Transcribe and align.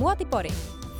Muotipori. 0.00 0.50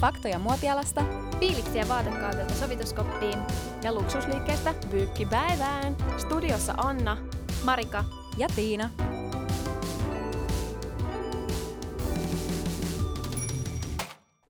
Faktoja 0.00 0.38
muotialasta. 0.38 1.04
Fiiliksiä 1.39 1.89
vaatekaudelta 1.89 2.54
sovituskoppiin 2.54 3.38
ja 3.84 3.92
luksusliikkeestä 3.95 4.75
pyykkipäivään. 4.91 5.96
Studiossa 6.19 6.75
Anna, 6.76 7.17
Marika 7.65 8.05
ja 8.39 8.48
Tiina. 8.57 8.91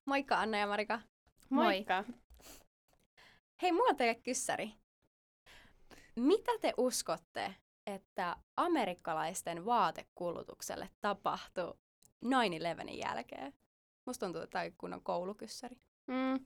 Moikka 0.05 0.39
Anna 0.39 0.57
ja 0.57 0.67
Marika. 0.67 0.99
Moikka. 1.49 2.03
Hei, 3.61 3.71
mulla 3.71 3.89
on 3.89 3.95
teille 3.95 4.15
kyssäri. 4.15 4.73
Mitä 6.15 6.51
te 6.61 6.73
uskotte, 6.77 7.55
että 7.87 8.35
amerikkalaisten 8.57 9.65
vaatekulutukselle 9.65 10.89
tapahtui 11.01 11.73
9-11 12.25 12.29
jälkeen? 12.91 13.53
Musta 14.11 14.25
tuntuu, 14.25 14.41
että 14.41 14.59
tämä 14.59 14.71
kun 14.77 14.93
on 14.93 15.03
koulukyssäri. 15.03 15.75
Mm. 16.07 16.45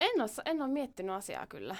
En, 0.00 0.20
ole, 0.20 0.30
en 0.44 0.62
ole 0.62 0.68
miettinyt 0.68 1.14
asiaa 1.14 1.46
kyllä. 1.46 1.76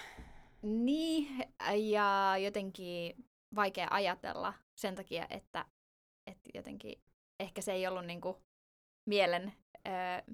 Niin, 0.63 1.45
ja 1.77 2.35
jotenkin 2.43 3.25
vaikea 3.55 3.89
ajatella 3.91 4.55
sen 4.77 4.95
takia, 4.95 5.27
että, 5.31 5.65
että 6.27 6.51
jotenkin 6.55 7.03
ehkä 7.41 7.63
se 7.63 7.73
ei 7.73 7.87
ollut 7.87 8.07
niinku 8.07 8.37
mielen, 9.07 9.53
ö, 9.87 10.33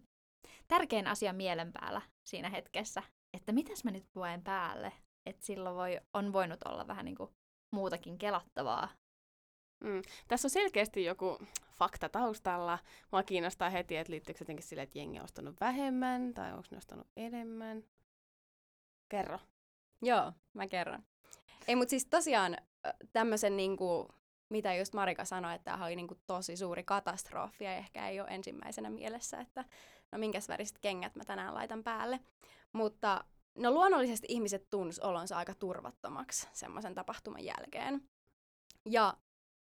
tärkein 0.69 1.07
asia 1.07 1.33
mielen 1.33 1.73
päällä 1.73 2.03
siinä 2.25 2.49
hetkessä, 2.49 3.03
että 3.37 3.53
mitäs 3.53 3.85
mä 3.85 3.91
nyt 3.91 4.07
puen 4.13 4.45
päälle, 4.45 4.93
että 5.27 5.47
silloin 5.47 5.77
voi, 5.77 6.01
on 6.15 6.33
voinut 6.33 6.63
olla 6.65 6.87
vähän 6.87 7.05
niinku 7.05 7.35
muutakin 7.73 8.19
kelattavaa. 8.19 8.89
Mm. 9.85 10.03
Tässä 10.29 10.47
on 10.47 10.51
selkeästi 10.51 11.05
joku 11.05 11.39
fakta 11.79 12.09
taustalla. 12.09 12.79
Mua 13.13 13.23
kiinnostaa 13.23 13.71
heti, 13.71 13.97
että 13.97 14.11
liittyykö 14.11 14.39
se 14.39 14.43
jotenkin 14.43 14.67
sille, 14.67 14.83
että 14.83 14.99
jengi 14.99 15.19
on 15.19 15.25
ostanut 15.25 15.61
vähemmän 15.61 16.35
tai 16.35 16.53
onko 16.53 16.65
ne 16.71 16.77
ostanut 16.77 17.07
enemmän. 17.17 17.85
Kerro. 19.09 19.39
Joo, 20.03 20.33
mä 20.55 20.67
kerron. 20.67 21.03
Ei, 21.69 21.77
mutta 21.77 21.91
siis 21.91 22.07
tosiaan 22.07 22.57
tämmöisen 23.13 23.57
niinku, 23.57 24.09
mitä 24.49 24.75
just 24.75 24.95
Marika 24.95 25.25
sanoi, 25.25 25.55
että 25.55 25.71
tämä 25.71 25.85
oli 25.85 25.97
niinku 25.97 26.17
tosi 26.27 26.57
suuri 26.57 26.85
katastrofi 26.85 27.65
ja 27.65 27.77
ehkä 27.77 28.09
ei 28.09 28.21
ole 28.21 28.29
ensimmäisenä 28.29 28.91
mielessä, 28.91 29.41
että 29.41 29.65
no 30.13 30.19
minkäs 30.19 30.49
väriset 30.49 30.79
kengät 30.79 31.17
mä 31.17 31.25
tänään 31.25 31.55
laitan 31.55 31.83
päälle. 31.83 32.21
Mutta 32.73 33.25
no 33.55 33.71
luonnollisesti 33.71 34.27
ihmiset 34.31 34.71
tunsi 34.71 35.01
olonsa 35.05 35.37
aika 35.37 35.55
turvattomaksi 35.55 36.49
semmoisen 36.53 36.95
tapahtuman 36.95 37.45
jälkeen. 37.45 38.09
Ja 38.85 39.15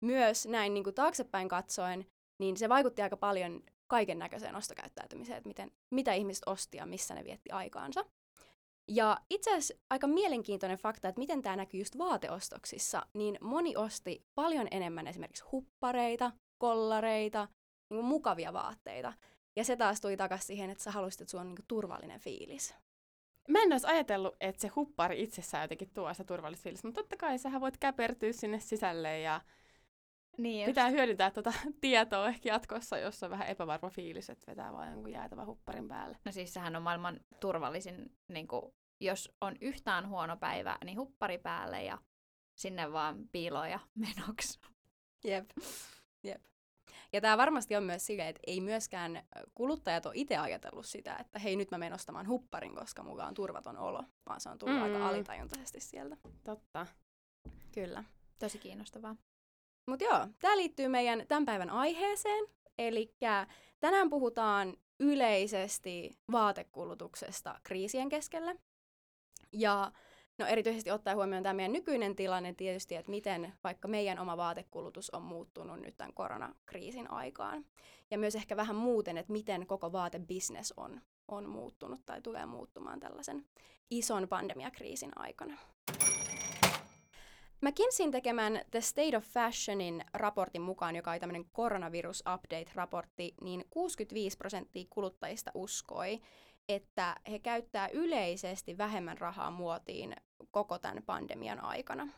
myös 0.00 0.46
näin 0.46 0.74
niin 0.74 0.84
kuin 0.84 0.94
taaksepäin 0.94 1.48
katsoen, 1.48 2.06
niin 2.38 2.56
se 2.56 2.68
vaikutti 2.68 3.02
aika 3.02 3.16
paljon 3.16 3.62
kaiken 3.86 4.18
näköiseen 4.18 4.56
ostokäyttäytymiseen, 4.56 5.36
että 5.36 5.48
miten, 5.48 5.72
mitä 5.90 6.14
ihmiset 6.14 6.42
osti 6.46 6.76
ja 6.76 6.86
missä 6.86 7.14
ne 7.14 7.24
vietti 7.24 7.50
aikaansa. 7.50 8.04
Ja 8.88 9.16
itse 9.30 9.50
asiassa 9.50 9.74
aika 9.90 10.06
mielenkiintoinen 10.06 10.78
fakta, 10.78 11.08
että 11.08 11.18
miten 11.18 11.42
tämä 11.42 11.56
näkyy 11.56 11.80
just 11.80 11.98
vaateostoksissa, 11.98 13.06
niin 13.14 13.38
moni 13.40 13.76
osti 13.76 14.26
paljon 14.34 14.68
enemmän 14.70 15.06
esimerkiksi 15.06 15.44
huppareita, 15.52 16.32
kollareita, 16.58 17.48
niin 17.90 17.98
kuin 17.98 18.04
mukavia 18.04 18.52
vaatteita. 18.52 19.12
Ja 19.56 19.64
se 19.64 19.76
taas 19.76 20.00
tuli 20.00 20.16
takaisin 20.16 20.46
siihen, 20.46 20.70
että 20.70 20.84
sä 20.84 20.90
haluaisit, 20.90 21.20
että 21.20 21.30
sulla 21.30 21.42
on 21.42 21.48
niin 21.48 21.56
kuin 21.56 21.66
turvallinen 21.68 22.20
fiilis. 22.20 22.74
Mä 23.48 23.62
en 23.62 23.72
olisi 23.72 23.86
ajatellut, 23.86 24.36
että 24.40 24.60
se 24.60 24.68
huppari 24.68 25.22
itsessään 25.22 25.64
jotenkin 25.64 25.90
tuo 25.94 26.10
turvallista 26.26 26.62
fiilistä, 26.62 26.88
mutta 26.88 27.00
totta 27.00 27.16
kai 27.16 27.38
sähän 27.38 27.60
voit 27.60 27.76
käpertyä 27.76 28.32
sinne 28.32 28.60
sisälle 28.60 29.20
ja 29.20 29.40
niin 30.38 30.66
pitää 30.66 30.88
hyödyntää 30.88 31.30
tuota 31.30 31.52
tietoa 31.80 32.28
ehkä 32.28 32.48
jatkossa, 32.48 32.98
jos 32.98 33.22
on 33.22 33.30
vähän 33.30 33.48
epävarma 33.48 33.90
fiilis, 33.90 34.30
että 34.30 34.50
vetää 34.50 34.72
vain 34.72 34.92
jonkun 34.92 35.12
jäätävän 35.12 35.46
hupparin 35.46 35.88
päälle. 35.88 36.18
No 36.24 36.32
siis 36.32 36.54
sehän 36.54 36.76
on 36.76 36.82
maailman 36.82 37.20
turvallisin, 37.40 38.12
niin 38.28 38.48
kuin, 38.48 38.74
jos 39.00 39.32
on 39.40 39.56
yhtään 39.60 40.08
huono 40.08 40.36
päivä, 40.36 40.78
niin 40.84 40.98
huppari 40.98 41.38
päälle 41.38 41.82
ja 41.82 41.98
sinne 42.54 42.92
vaan 42.92 43.28
piiloja 43.32 43.80
menoksi. 44.16 44.60
Jep. 45.24 45.50
Jep. 46.22 46.42
Ja 47.12 47.20
tämä 47.20 47.38
varmasti 47.38 47.76
on 47.76 47.84
myös 47.84 48.06
silleen, 48.06 48.28
että 48.28 48.40
ei 48.46 48.60
myöskään 48.60 49.22
kuluttajat 49.54 50.06
ole 50.06 50.14
itse 50.16 50.36
ajatellut 50.36 50.86
sitä, 50.86 51.16
että 51.16 51.38
hei 51.38 51.56
nyt 51.56 51.70
mä 51.70 51.78
menen 51.78 51.94
ostamaan 51.94 52.28
hupparin, 52.28 52.74
koska 52.74 53.02
mulla 53.02 53.26
on 53.26 53.34
turvaton 53.34 53.78
olo, 53.78 54.04
vaan 54.28 54.40
se 54.40 54.48
on 54.48 54.58
tullut 54.58 54.76
mm. 54.76 54.82
aika 54.82 55.08
alitajuntaisesti 55.08 55.80
sieltä. 55.80 56.16
Totta. 56.44 56.86
Kyllä. 57.72 58.04
Tosi 58.38 58.58
kiinnostavaa. 58.58 59.16
Mutta 59.90 60.04
joo, 60.04 60.26
tämä 60.38 60.56
liittyy 60.56 60.88
meidän 60.88 61.24
tämän 61.28 61.44
päivän 61.44 61.70
aiheeseen. 61.70 62.44
Eli 62.78 63.14
tänään 63.80 64.10
puhutaan 64.10 64.76
yleisesti 65.00 66.10
vaatekulutuksesta 66.32 67.60
kriisien 67.62 68.08
keskellä. 68.08 68.54
Ja 69.52 69.92
no 70.38 70.46
erityisesti 70.46 70.90
ottaa 70.90 71.14
huomioon 71.14 71.42
tämä 71.42 71.54
meidän 71.54 71.72
nykyinen 71.72 72.16
tilanne 72.16 72.54
tietysti, 72.54 72.96
että 72.96 73.10
miten 73.10 73.52
vaikka 73.64 73.88
meidän 73.88 74.18
oma 74.18 74.36
vaatekulutus 74.36 75.10
on 75.10 75.22
muuttunut 75.22 75.80
nyt 75.80 75.96
tämän 75.96 76.14
koronakriisin 76.14 77.10
aikaan. 77.10 77.64
Ja 78.10 78.18
myös 78.18 78.34
ehkä 78.34 78.56
vähän 78.56 78.76
muuten, 78.76 79.18
että 79.18 79.32
miten 79.32 79.66
koko 79.66 79.92
vaatebisnes 79.92 80.74
on, 80.76 81.00
on 81.28 81.48
muuttunut 81.48 82.00
tai 82.06 82.22
tulee 82.22 82.46
muuttumaan 82.46 83.00
tällaisen 83.00 83.44
ison 83.90 84.28
pandemiakriisin 84.28 85.10
aikana. 85.16 85.58
McKinseyn 87.60 88.10
tekemän 88.10 88.60
The 88.70 88.80
State 88.80 89.16
of 89.16 89.24
Fashionin 89.24 90.04
raportin 90.14 90.62
mukaan, 90.62 90.96
joka 90.96 91.10
oli 91.10 91.20
tämmöinen 91.20 91.44
coronavirus 91.44 92.24
update-raportti, 92.34 93.34
niin 93.40 93.64
65 93.70 94.36
prosenttia 94.36 94.86
kuluttajista 94.90 95.50
uskoi, 95.54 96.20
että 96.68 97.16
he 97.30 97.38
käyttää 97.38 97.88
yleisesti 97.88 98.78
vähemmän 98.78 99.18
rahaa 99.18 99.50
muotiin 99.50 100.16
koko 100.50 100.78
tämän 100.78 101.02
pandemian 101.06 101.64
aikana. 101.64 102.08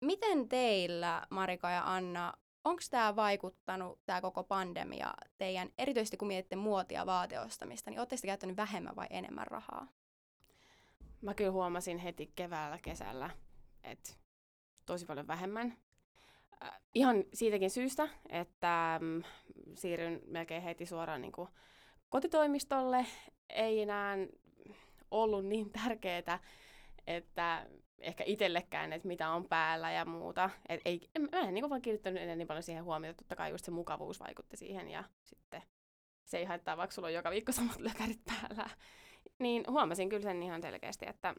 Miten 0.00 0.48
teillä, 0.48 1.26
Marika 1.30 1.70
ja 1.70 1.94
Anna, 1.94 2.32
onko 2.64 2.82
tämä 2.90 3.16
vaikuttanut, 3.16 4.00
tämä 4.06 4.20
koko 4.20 4.44
pandemia, 4.44 5.14
teidän, 5.38 5.68
erityisesti 5.78 6.16
kun 6.16 6.28
mietitte 6.28 6.56
muotia 6.56 7.06
vaateostamista, 7.06 7.90
niin 7.90 8.00
oletteko 8.00 8.22
käyttänyt 8.26 8.56
vähemmän 8.56 8.96
vai 8.96 9.06
enemmän 9.10 9.46
rahaa? 9.46 9.86
Mä 11.20 11.34
kyllä 11.34 11.50
huomasin 11.50 11.98
heti 11.98 12.32
keväällä, 12.36 12.78
kesällä, 12.82 13.30
että 13.84 14.19
tosi 14.92 15.06
paljon 15.06 15.26
vähemmän. 15.26 15.76
Äh, 16.62 16.80
ihan 16.94 17.24
siitäkin 17.34 17.70
syystä, 17.70 18.08
että 18.28 18.98
mm, 19.02 19.22
siirryn 19.74 20.20
melkein 20.26 20.62
heti 20.62 20.86
suoraan 20.86 21.20
niin 21.22 21.32
kuin 21.32 21.48
kotitoimistolle. 22.08 23.06
Ei 23.48 23.82
enää 23.82 24.16
ollut 25.10 25.46
niin 25.46 25.70
tärkeää, 25.84 26.38
että 27.06 27.66
ehkä 27.98 28.24
itsellekään, 28.26 28.92
että 28.92 29.08
mitä 29.08 29.30
on 29.30 29.44
päällä 29.48 29.90
ja 29.90 30.04
muuta. 30.04 30.50
Et 30.68 30.80
ei, 30.84 31.00
mä 31.32 31.40
en 31.40 31.54
niin 31.54 31.70
vaan 31.70 31.82
kiinnittänyt 31.82 32.22
enää 32.22 32.36
niin 32.36 32.48
paljon 32.48 32.62
siihen 32.62 32.84
huomiota. 32.84 33.16
Totta 33.16 33.36
kai 33.36 33.50
just 33.50 33.64
se 33.64 33.70
mukavuus 33.70 34.20
vaikutti 34.20 34.56
siihen 34.56 34.88
ja 34.88 35.04
sitten 35.22 35.62
se 36.24 36.38
ei 36.38 36.44
haittaa, 36.44 36.76
vaikka 36.76 36.94
sulla 36.94 37.08
on 37.08 37.14
joka 37.14 37.30
viikko 37.30 37.52
samat 37.52 37.80
lökärit 37.80 38.24
päällä. 38.24 38.70
Niin 39.38 39.64
huomasin 39.68 40.08
kyllä 40.08 40.22
sen 40.22 40.42
ihan 40.42 40.62
selkeästi, 40.62 41.06
että 41.08 41.34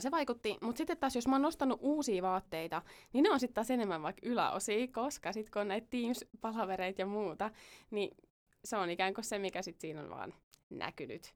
se 0.00 0.10
vaikutti, 0.10 0.58
mutta 0.60 0.78
sitten 0.78 0.96
taas 0.96 1.14
jos 1.14 1.28
mä 1.28 1.34
oon 1.34 1.42
nostanut 1.42 1.78
uusia 1.82 2.22
vaatteita, 2.22 2.82
niin 3.12 3.22
ne 3.22 3.30
on 3.30 3.40
sitten 3.40 3.54
taas 3.54 3.70
enemmän 3.70 4.02
vaikka 4.02 4.20
yläosia, 4.24 4.88
koska 4.88 5.32
sitten 5.32 5.52
kun 5.52 5.62
on 5.62 5.68
näitä 5.68 5.86
Teams-palavereita 5.90 7.00
ja 7.00 7.06
muuta, 7.06 7.50
niin 7.90 8.16
se 8.64 8.76
on 8.76 8.90
ikään 8.90 9.14
kuin 9.14 9.24
se, 9.24 9.38
mikä 9.38 9.62
sitten 9.62 9.80
siinä 9.80 10.02
on 10.02 10.10
vaan 10.10 10.34
näkynyt. 10.70 11.34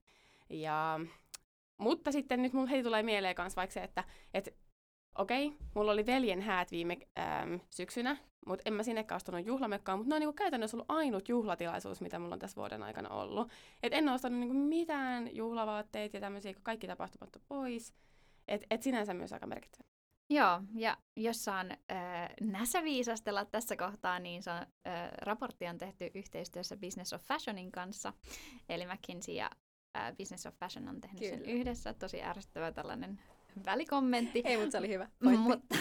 Ja, 0.49 0.99
mutta 1.77 2.11
sitten 2.11 2.41
nyt 2.41 2.53
mulla 2.53 2.69
heti 2.69 2.83
tulee 2.83 3.03
mieleen 3.03 3.35
myös 3.37 3.55
vaikka 3.55 3.73
se, 3.73 3.83
että 3.83 4.03
et, 4.33 4.55
okei, 5.17 5.47
okay, 5.47 5.59
mulla 5.75 5.91
oli 5.91 6.05
veljen 6.05 6.41
häät 6.41 6.71
viime 6.71 6.97
äm, 7.19 7.59
syksynä, 7.69 8.17
mutta 8.45 8.63
en 8.65 8.73
mä 8.73 8.83
sinnekään 8.83 9.15
ostanut 9.15 9.45
juhlamekkaa, 9.45 9.97
mutta 9.97 10.09
ne 10.09 10.15
on 10.15 10.19
niinku 10.19 10.33
käytännössä 10.33 10.77
ollut 10.77 10.91
ainut 10.91 11.29
juhlatilaisuus, 11.29 12.01
mitä 12.01 12.19
mulla 12.19 12.33
on 12.33 12.39
tässä 12.39 12.55
vuoden 12.55 12.83
aikana 12.83 13.09
ollut. 13.09 13.51
Et 13.83 13.93
en 13.93 14.07
ole 14.07 14.15
ostanut 14.15 14.39
niinku 14.39 14.55
mitään 14.55 15.35
juhlavaatteita 15.35 16.17
ja 16.17 16.21
tämmöisiä, 16.21 16.53
kun 16.53 16.63
kaikki 16.63 16.87
tapahtumat 16.87 17.35
on 17.35 17.41
pois. 17.47 17.93
Et, 18.51 18.65
et 18.69 18.83
sinänsä 18.83 19.13
myös 19.13 19.33
aika 19.33 19.47
merkittävä. 19.47 19.89
Joo, 20.29 20.61
ja 20.73 20.97
jos 21.15 21.43
saan 21.43 21.71
äh, 21.71 22.29
näsäviisastella 22.41 23.45
tässä 23.45 23.75
kohtaa, 23.75 24.19
niin 24.19 24.43
se 24.43 24.51
on, 24.51 24.57
äh, 24.57 25.11
raportti 25.21 25.67
on 25.67 25.77
tehty 25.77 26.11
yhteistyössä 26.13 26.77
Business 26.77 27.13
of 27.13 27.21
Fashionin 27.21 27.71
kanssa, 27.71 28.13
eli 28.69 28.85
McKinsey 28.85 29.35
ja 29.35 29.49
äh, 29.97 30.15
Business 30.17 30.45
of 30.45 30.55
Fashion 30.55 30.87
on 30.87 31.01
tehnyt 31.01 31.19
Kyllä. 31.19 31.37
sen 31.37 31.45
yhdessä. 31.45 31.93
Tosi 31.93 32.23
ärsyttävä 32.23 32.71
tällainen 32.71 33.21
välikommentti. 33.65 34.41
Ei, 34.45 34.57
mutta 34.57 34.71
se 34.71 34.77
oli 34.77 34.89
hyvä. 34.89 35.09
mutta, 35.37 35.75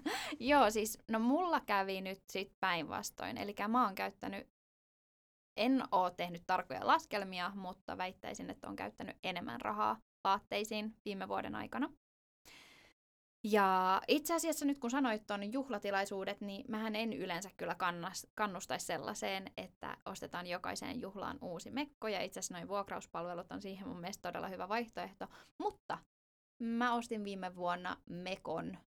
joo, 0.50 0.70
siis 0.70 0.98
no 1.08 1.18
mulla 1.18 1.60
kävi 1.60 2.00
nyt 2.00 2.22
sit 2.28 2.52
päinvastoin. 2.60 3.38
Eli 3.38 3.54
mä 3.68 3.84
oon 3.84 3.94
käyttänyt, 3.94 4.48
en 5.56 5.82
oo 5.92 6.10
tehnyt 6.10 6.42
tarkoja 6.46 6.86
laskelmia, 6.86 7.52
mutta 7.54 7.98
väittäisin, 7.98 8.50
että 8.50 8.68
on 8.68 8.76
käyttänyt 8.76 9.16
enemmän 9.24 9.60
rahaa 9.60 10.00
vaatteisiin 10.24 10.96
viime 11.04 11.28
vuoden 11.28 11.54
aikana. 11.54 11.92
Ja 13.42 14.00
itse 14.08 14.34
asiassa 14.34 14.64
nyt 14.64 14.78
kun 14.78 14.90
sanoit 14.90 15.26
tuon 15.26 15.52
juhlatilaisuudet, 15.52 16.40
niin 16.40 16.64
mähän 16.68 16.96
en 16.96 17.12
yleensä 17.12 17.50
kyllä 17.56 17.74
kannas, 17.74 18.26
kannustaisi 18.34 18.86
sellaiseen, 18.86 19.52
että 19.56 19.96
ostetaan 20.06 20.46
jokaiseen 20.46 21.00
juhlaan 21.00 21.38
uusi 21.42 21.70
mekko. 21.70 22.08
Ja 22.08 22.22
itse 22.22 22.40
asiassa 22.40 22.54
noin 22.54 22.68
vuokrauspalvelut 22.68 23.52
on 23.52 23.62
siihen 23.62 23.88
mun 23.88 24.00
mielestä 24.00 24.28
todella 24.28 24.48
hyvä 24.48 24.68
vaihtoehto. 24.68 25.26
Mutta 25.58 25.98
mä 26.58 26.94
ostin 26.94 27.24
viime 27.24 27.56
vuonna 27.56 27.96
mekon 28.06 28.78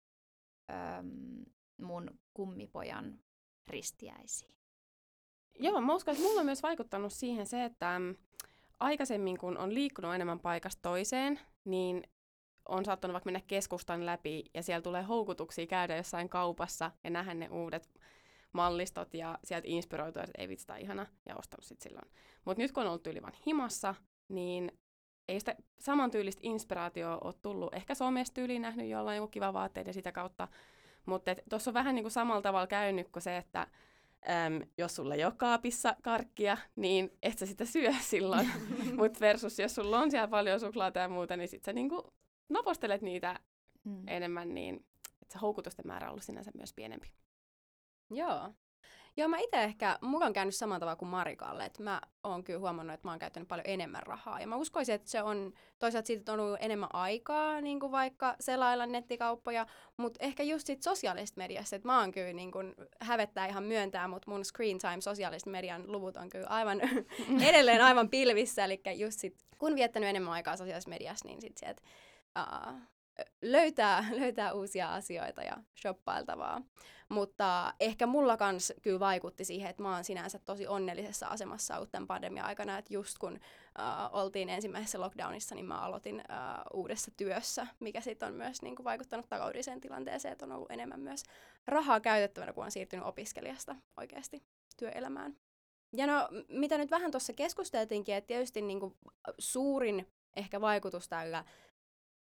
äm, 0.72 1.46
mun 1.82 2.20
kummipojan 2.34 3.20
ristiäisiin. 3.68 4.54
Joo, 5.60 5.82
mä 5.82 5.96
uskon, 5.96 6.12
että 6.12 6.28
mulla 6.28 6.40
on 6.40 6.46
myös 6.46 6.64
vaikuttanut 6.64 7.14
siihen 7.14 7.46
se, 7.48 7.66
että 7.66 8.02
aikaisemmin 8.80 9.38
kun 9.38 9.58
on 9.58 9.74
liikkunut 9.74 10.16
enemmän 10.16 10.40
paikasta 10.40 10.82
toiseen, 10.82 11.40
niin 11.66 12.04
on 12.70 12.86
saattanut 12.86 13.14
vaikka 13.14 13.28
mennä 13.28 13.42
keskustan 13.48 14.06
läpi 14.06 14.44
ja 14.54 14.64
siellä 14.64 14.82
tulee 14.82 15.02
houkutuksia 15.02 15.68
käydä 15.68 15.98
jossain 15.98 16.30
kaupassa 16.30 16.92
ja 17.04 17.10
nähdä 17.10 17.34
ne 17.34 17.50
uudet 17.50 18.00
mallistot 18.54 19.14
ja 19.14 19.40
sieltä 19.44 19.68
inspiroitua, 19.68 20.24
että 20.24 20.42
ei 20.42 20.50
vitsi, 20.50 20.68
tämä 20.68 20.80
ihana, 20.80 21.06
ja 21.26 21.36
ostanut 21.36 21.66
sitten 21.66 21.90
silloin. 21.90 22.12
Mutta 22.46 22.62
nyt 22.62 22.72
kun 22.72 22.84
on 22.84 22.90
ollut 22.90 23.04
tyyli 23.04 23.22
vaan 23.22 23.34
himassa, 23.48 23.96
niin 24.30 24.72
ei 25.28 25.40
sitä 25.40 25.56
samantyylistä 25.80 26.40
inspiraatioa 26.44 27.18
ole 27.24 27.34
tullut. 27.42 27.74
Ehkä 27.74 27.96
somesta 27.96 28.34
tyyliin 28.34 28.62
nähnyt 28.62 28.90
jollain 28.90 29.18
joku 29.18 29.28
kiva 29.28 29.54
vaatteet 29.54 29.88
ja 29.88 29.94
sitä 29.94 30.12
kautta. 30.12 30.48
Mutta 31.06 31.36
tuossa 31.50 31.72
on 31.72 31.74
vähän 31.74 31.96
niin 31.96 32.04
kuin 32.04 32.12
samalla 32.12 32.42
tavalla 32.42 32.68
käynyt 32.68 33.10
kuin 33.10 33.24
se, 33.24 33.38
että 33.38 33.68
äm, 34.30 34.62
jos 34.78 34.96
sulla 34.96 35.16
ei 35.16 35.26
ole 35.26 35.34
kaapissa 35.38 35.96
karkkia, 36.02 36.58
niin 36.76 37.18
et 37.24 37.38
sä 37.38 37.46
sitä 37.46 37.66
syö 37.66 37.92
silloin. 38.02 38.52
Mutta 39.00 39.20
versus 39.20 39.60
jos 39.60 39.76
sulla 39.76 40.00
on 40.00 40.12
siellä 40.12 40.28
paljon 40.28 40.60
suklaata 40.60 41.00
ja 41.00 41.10
muuta, 41.10 41.38
niin 41.38 41.48
sit 41.48 41.64
sä 41.64 41.74
niinku 41.74 42.14
napostelet 42.50 43.02
niitä 43.02 43.40
mm. 43.84 44.08
enemmän, 44.08 44.54
niin 44.54 44.86
että 45.22 45.34
se 45.34 45.40
houkutusten 45.40 45.88
määrä 45.88 46.08
on 46.08 46.12
ollut 46.12 46.24
sinänsä 46.24 46.52
myös 46.56 46.74
pienempi. 46.74 47.12
Joo. 48.12 48.54
Joo, 49.18 49.28
mä 49.28 49.38
itse 49.38 49.64
ehkä, 49.64 49.98
mulla 50.02 50.26
on 50.26 50.34
käynyt 50.34 50.56
samalla 50.56 50.80
tavalla 50.80 50.96
kuin 50.96 51.10
Marikalle, 51.10 51.66
että 51.66 51.84
mä 51.84 52.02
oon 52.24 52.44
kyllä 52.44 52.60
huomannut, 52.60 52.94
että 52.94 53.08
mä 53.08 53.12
oon 53.12 53.20
käyttänyt 53.20 53.48
paljon 53.48 53.66
enemmän 53.68 54.04
rahaa. 54.04 54.40
Ja 54.40 54.48
mä 54.48 54.56
uskoisin, 54.56 54.96
että 54.96 55.10
se 55.10 55.22
on, 55.22 55.54
toisaalta 55.80 56.08
siitä 56.08 56.34
on 56.34 56.40
ollut 56.40 56.58
enemmän 56.62 56.90
aikaa, 56.94 57.62
niin 57.62 57.80
kuin 57.80 57.92
vaikka 57.92 58.36
selailla 58.40 58.86
nettikauppoja, 58.86 59.66
mutta 59.98 60.26
ehkä 60.26 60.44
just 60.44 60.68
sit 60.68 60.82
sosiaalisesta 60.82 61.38
mediassa, 61.38 61.76
että 61.76 61.88
mä 61.88 62.00
oon 62.00 62.12
kyllä 62.12 62.34
niin 62.34 62.52
kuin, 62.52 62.76
hävettää 63.00 63.48
ihan 63.48 63.64
myöntää, 63.64 64.08
mutta 64.08 64.32
mun 64.32 64.46
screen 64.46 64.78
time 64.78 65.02
sosiaalisen 65.02 65.52
median 65.52 65.92
luvut 65.92 66.18
on 66.18 66.30
kyllä 66.30 66.48
aivan 66.48 66.82
edelleen 67.50 67.82
aivan 67.82 68.10
pilvissä, 68.10 68.66
eli 68.66 68.82
just 68.98 69.20
sit, 69.20 69.36
kun 69.58 69.76
viettänyt 69.76 70.10
enemmän 70.10 70.34
aikaa 70.34 70.58
sosiaalisessa 70.58 70.90
mediassa, 70.90 71.28
niin 71.28 71.42
sit 71.42 71.58
sieltä 71.58 71.82
uh, 72.40 72.80
löytää, 73.42 74.06
löytää 74.20 74.54
uusia 74.54 74.94
asioita 74.94 75.44
ja 75.44 75.58
shoppailtavaa. 75.82 76.62
Mutta 77.10 77.74
ehkä 77.80 78.08
mulla 78.08 78.38
kans 78.38 78.74
kyllä 78.82 79.00
vaikutti 79.00 79.46
siihen, 79.46 79.70
että 79.70 79.84
mä 79.84 79.96
oon 79.96 80.04
sinänsä 80.04 80.40
tosi 80.40 80.68
onnellisessa 80.68 81.28
asemassa 81.28 81.76
ollut 81.76 81.92
tämän 81.92 82.08
pandemian 82.08 82.46
aikana, 82.46 82.78
että 82.78 82.94
just 82.94 83.18
kun 83.18 83.34
uh, 83.34 84.20
oltiin 84.20 84.50
ensimmäisessä 84.50 85.02
lockdownissa, 85.02 85.56
niin 85.56 85.66
mä 85.66 85.82
aloitin 85.82 86.16
uh, 86.16 86.80
uudessa 86.80 87.12
työssä, 87.18 87.68
mikä 87.80 88.02
sitten 88.02 88.28
on 88.28 88.36
myös 88.36 88.62
niin 88.62 88.76
kuin, 88.76 88.84
vaikuttanut 88.84 89.30
taloudelliseen 89.30 89.82
tilanteeseen, 89.82 90.32
että 90.32 90.46
on 90.46 90.52
ollut 90.52 90.72
enemmän 90.72 91.00
myös 91.00 91.24
rahaa 91.68 92.00
käytettävänä, 92.00 92.54
kun 92.54 92.64
on 92.66 92.72
siirtynyt 92.72 93.06
opiskelijasta 93.06 93.76
oikeasti 93.98 94.44
työelämään. 94.78 95.38
Ja 95.96 96.08
no, 96.08 96.30
mitä 96.50 96.78
nyt 96.78 96.92
vähän 96.92 97.12
tuossa 97.12 97.34
keskusteltiinkin, 97.34 98.16
että 98.16 98.28
tietysti 98.28 98.62
niin 98.62 98.80
kuin, 98.80 98.96
suurin 99.40 100.08
ehkä 100.36 100.62
vaikutus 100.62 101.08
tällä 101.08 101.46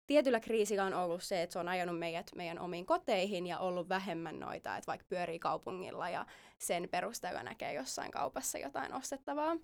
tietyllä 0.07 0.41
kriisillä 0.41 0.85
on 0.85 0.95
ollut 0.95 1.23
se, 1.23 1.43
että 1.43 1.53
se 1.53 1.59
on 1.59 1.69
ajanut 1.69 1.99
meidät 1.99 2.31
meidän 2.35 2.59
omiin 2.59 2.87
koteihin 2.87 3.47
ja 3.47 3.59
ollut 3.59 3.89
vähemmän 3.89 4.41
noita, 4.41 4.77
että 4.77 4.87
vaikka 4.87 5.07
pyörii 5.09 5.39
kaupungilla 5.39 6.11
ja 6.11 6.27
sen 6.59 6.89
perusteella 6.89 7.43
näkee 7.43 7.73
jossain 7.73 8.11
kaupassa 8.11 8.59
jotain 8.59 8.95
ostettavaa. 8.95 9.57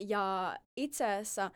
Ja 0.00 0.56
itse 0.76 1.06
asiassa 1.06 1.50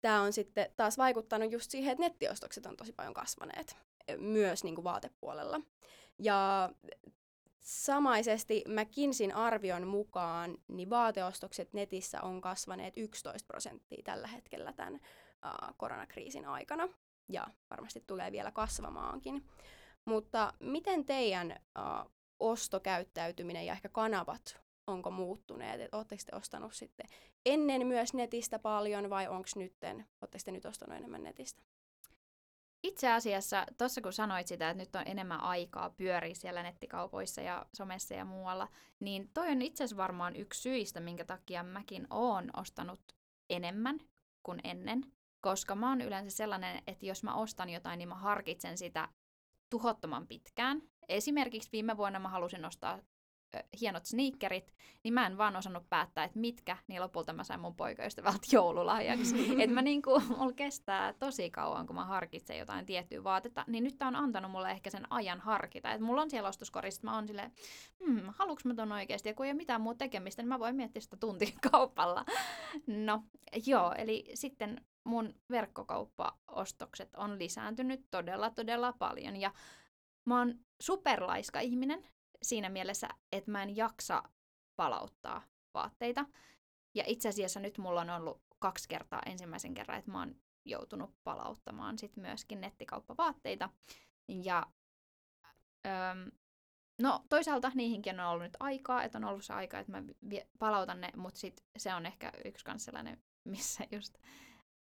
tämä 0.00 0.22
on 0.22 0.32
sitten 0.32 0.72
taas 0.76 0.98
vaikuttanut 0.98 1.52
just 1.52 1.70
siihen, 1.70 1.92
että 1.92 2.04
nettiostokset 2.04 2.66
on 2.66 2.76
tosi 2.76 2.92
paljon 2.92 3.14
kasvaneet 3.14 3.76
myös 4.18 4.64
niin 4.64 4.74
kuin 4.74 4.84
vaatepuolella. 4.84 5.60
Ja 6.18 6.70
samaisesti 7.60 8.64
McKinseyn 8.68 9.36
arvion 9.36 9.86
mukaan 9.86 10.58
niin 10.68 10.90
vaateostokset 10.90 11.72
netissä 11.72 12.22
on 12.22 12.40
kasvaneet 12.40 12.94
11 12.96 13.46
prosenttia 13.46 14.02
tällä 14.04 14.28
hetkellä 14.28 14.72
tämän 14.72 14.94
uh, 14.94 15.74
koronakriisin 15.76 16.46
aikana 16.46 16.88
ja 17.28 17.46
varmasti 17.70 18.04
tulee 18.06 18.32
vielä 18.32 18.50
kasvamaankin. 18.50 19.46
Mutta 20.04 20.52
miten 20.60 21.04
teidän 21.04 21.56
uh, 21.78 22.12
ostokäyttäytyminen 22.40 23.66
ja 23.66 23.72
ehkä 23.72 23.88
kanavat 23.88 24.60
onko 24.86 25.10
muuttuneet? 25.10 25.94
Oletteko 25.94 26.22
te 26.26 26.36
ostanut 26.36 26.74
sitten 26.74 27.06
ennen 27.46 27.86
myös 27.86 28.14
netistä 28.14 28.58
paljon 28.58 29.10
vai 29.10 29.28
onko 29.28 29.48
nytten, 29.56 30.06
oletteko 30.20 30.42
te 30.44 30.52
nyt 30.52 30.66
ostanut 30.66 30.96
enemmän 30.96 31.22
netistä? 31.22 31.62
Itse 32.82 33.12
asiassa, 33.12 33.66
tuossa 33.78 34.00
kun 34.00 34.12
sanoit 34.12 34.46
sitä, 34.46 34.70
että 34.70 34.82
nyt 34.82 34.96
on 34.96 35.02
enemmän 35.06 35.40
aikaa 35.40 35.90
pyöriä 35.90 36.34
siellä 36.34 36.62
nettikaupoissa 36.62 37.40
ja 37.40 37.66
somessa 37.76 38.14
ja 38.14 38.24
muualla, 38.24 38.68
niin 39.00 39.30
toi 39.34 39.50
on 39.50 39.62
itse 39.62 39.84
asiassa 39.84 40.02
varmaan 40.02 40.36
yksi 40.36 40.60
syistä, 40.60 41.00
minkä 41.00 41.24
takia 41.24 41.62
mäkin 41.62 42.06
oon 42.10 42.50
ostanut 42.56 43.00
enemmän 43.50 44.00
kuin 44.42 44.60
ennen 44.64 45.12
koska 45.40 45.74
mä 45.74 45.88
oon 45.88 46.00
yleensä 46.00 46.36
sellainen, 46.36 46.82
että 46.86 47.06
jos 47.06 47.22
mä 47.22 47.34
ostan 47.34 47.70
jotain, 47.70 47.98
niin 47.98 48.08
mä 48.08 48.14
harkitsen 48.14 48.78
sitä 48.78 49.08
tuhottoman 49.70 50.26
pitkään. 50.26 50.82
Esimerkiksi 51.08 51.68
viime 51.72 51.96
vuonna 51.96 52.18
mä 52.18 52.28
halusin 52.28 52.64
ostaa 52.64 52.98
ö, 53.56 53.58
hienot 53.80 54.04
sneakerit, 54.04 54.74
niin 55.04 55.14
mä 55.14 55.26
en 55.26 55.38
vaan 55.38 55.56
osannut 55.56 55.88
päättää, 55.90 56.24
että 56.24 56.38
mitkä, 56.38 56.76
niin 56.86 57.02
lopulta 57.02 57.32
mä 57.32 57.44
sain 57.44 57.60
mun 57.60 57.76
poikaystävältä 57.76 58.38
joululahjaksi. 58.52 59.50
että 59.62 59.74
mä 59.74 59.82
niinku, 59.82 60.22
mulla 60.38 60.52
kestää 60.52 61.12
tosi 61.12 61.50
kauan, 61.50 61.86
kun 61.86 61.96
mä 61.96 62.04
harkitsen 62.04 62.58
jotain 62.58 62.86
tiettyä 62.86 63.24
vaatetta, 63.24 63.64
niin 63.66 63.84
nyt 63.84 63.98
tää 63.98 64.08
on 64.08 64.16
antanut 64.16 64.50
mulle 64.50 64.70
ehkä 64.70 64.90
sen 64.90 65.12
ajan 65.12 65.40
harkita. 65.40 65.92
Että 65.92 66.04
mulla 66.04 66.22
on 66.22 66.30
siellä 66.30 66.48
ostoskorissa, 66.48 67.00
mä 67.04 67.14
oon 67.14 67.26
silleen, 67.26 67.52
hmm, 68.04 68.22
haluuks 68.28 68.64
mä 68.64 68.74
ton 68.74 68.92
oikeasti, 68.92 69.28
ja 69.28 69.34
kun 69.34 69.46
ei 69.46 69.52
ole 69.52 69.56
mitään 69.56 69.80
muuta 69.80 69.98
tekemistä, 69.98 70.42
niin 70.42 70.48
mä 70.48 70.58
voin 70.58 70.76
miettiä 70.76 71.02
sitä 71.02 71.16
tuntia 71.16 71.52
kaupalla. 71.70 72.24
No, 72.86 73.22
joo, 73.66 73.94
eli 73.98 74.24
sitten 74.34 74.80
mun 75.08 75.34
verkkokauppaostokset 75.50 77.14
on 77.16 77.38
lisääntynyt 77.38 78.06
todella, 78.10 78.50
todella 78.50 78.92
paljon. 78.92 79.36
Ja 79.36 79.52
mä 80.24 80.38
oon 80.38 80.54
superlaiska 80.80 81.60
ihminen 81.60 82.06
siinä 82.42 82.68
mielessä, 82.68 83.08
että 83.32 83.50
mä 83.50 83.62
en 83.62 83.76
jaksa 83.76 84.22
palauttaa 84.76 85.42
vaatteita. 85.74 86.26
Ja 86.94 87.04
itse 87.06 87.28
asiassa 87.28 87.60
nyt 87.60 87.78
mulla 87.78 88.00
on 88.00 88.10
ollut 88.10 88.42
kaksi 88.58 88.88
kertaa 88.88 89.22
ensimmäisen 89.26 89.74
kerran, 89.74 89.98
että 89.98 90.10
mä 90.10 90.18
oon 90.18 90.34
joutunut 90.64 91.14
palauttamaan 91.24 91.98
sit 91.98 92.16
myöskin 92.16 92.60
nettikauppavaatteita. 92.60 93.70
Ja 94.28 94.66
öm, 95.86 96.30
no 97.02 97.24
toisaalta 97.28 97.72
niihinkin 97.74 98.20
on 98.20 98.26
ollut 98.26 98.42
nyt 98.42 98.56
aikaa, 98.60 99.02
että 99.02 99.18
on 99.18 99.24
ollut 99.24 99.44
se 99.44 99.52
aika, 99.52 99.78
että 99.78 99.92
mä 99.92 100.02
palautan 100.58 101.00
ne, 101.00 101.10
mutta 101.16 101.40
sit 101.40 101.64
se 101.78 101.94
on 101.94 102.06
ehkä 102.06 102.32
yksi 102.44 102.64
kans 102.64 102.84
sellainen, 102.84 103.22
missä 103.44 103.84
just 103.90 104.18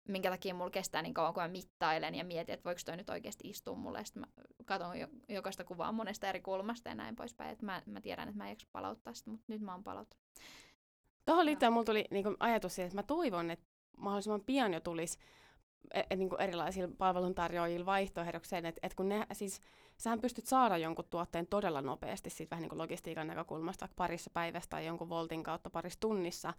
minkä 0.08 0.30
takia 0.30 0.54
mulla 0.54 0.70
kestää 0.70 1.02
niin 1.02 1.14
kauan, 1.14 1.34
kun 1.34 1.44
mä 1.44 1.48
mittailen 1.48 2.16
ja 2.16 2.24
mietin, 2.24 2.54
että 2.54 2.64
voiko 2.64 2.82
toi 2.86 2.98
nyt 2.98 3.10
oikeasti 3.10 3.50
istua 3.50 3.76
mulle. 3.76 4.06
Sitten 4.06 4.22
mä 4.22 4.28
katson 4.66 5.00
jo, 5.00 5.08
jokaista 5.30 5.64
kuvaa 5.64 5.92
monesta 5.92 6.28
eri 6.28 6.42
kulmasta 6.42 6.90
ja 6.90 6.96
näin 6.96 7.16
poispäin. 7.16 7.52
Että 7.52 7.66
mä, 7.66 7.82
mä 7.86 8.02
tiedän, 8.02 8.28
että 8.28 8.38
mä 8.38 8.44
en 8.44 8.50
jaksa 8.50 8.68
palauttaa 8.72 9.14
sitä, 9.14 9.32
mutta 9.32 9.46
nyt 9.48 9.62
mä 9.62 9.72
oon 9.72 9.84
palauttanut. 9.84 10.24
Tuohon 11.26 11.46
liittyen 11.46 11.74
mulla 11.74 11.86
tuli 11.86 12.06
niin 12.12 12.26
ajatus 12.40 12.76
siitä, 12.76 12.86
että 12.86 12.98
mä 12.98 13.04
toivon, 13.04 13.52
että 13.52 13.66
mahdollisimman 13.98 14.42
pian 14.42 14.74
jo 14.74 14.80
tulisi 14.80 15.18
et, 15.94 16.06
et, 16.10 16.20
niin 16.20 16.30
erilaisilla 16.40 16.96
palveluntarjoajilla 16.98 17.86
vaihtoehdokseen, 17.86 18.66
että 18.66 18.80
et 18.84 18.96
kun 18.96 19.10
ne, 19.10 19.26
siis 19.34 19.62
sähän 19.98 20.22
pystyt 20.22 20.46
saada 20.46 20.78
jonkun 20.78 21.06
tuotteen 21.10 21.48
todella 21.48 21.82
nopeasti 21.82 22.30
sit 22.30 22.52
vähän 22.52 22.62
niin 22.62 22.70
kuin 22.70 22.80
logistiikan 22.80 23.28
näkökulmasta 23.28 23.90
parissa 23.96 24.32
päivässä 24.34 24.70
tai 24.70 24.86
jonkun 24.86 25.10
voltin 25.10 25.44
kautta 25.44 25.70
parissa 25.70 26.00
tunnissa, 26.00 26.54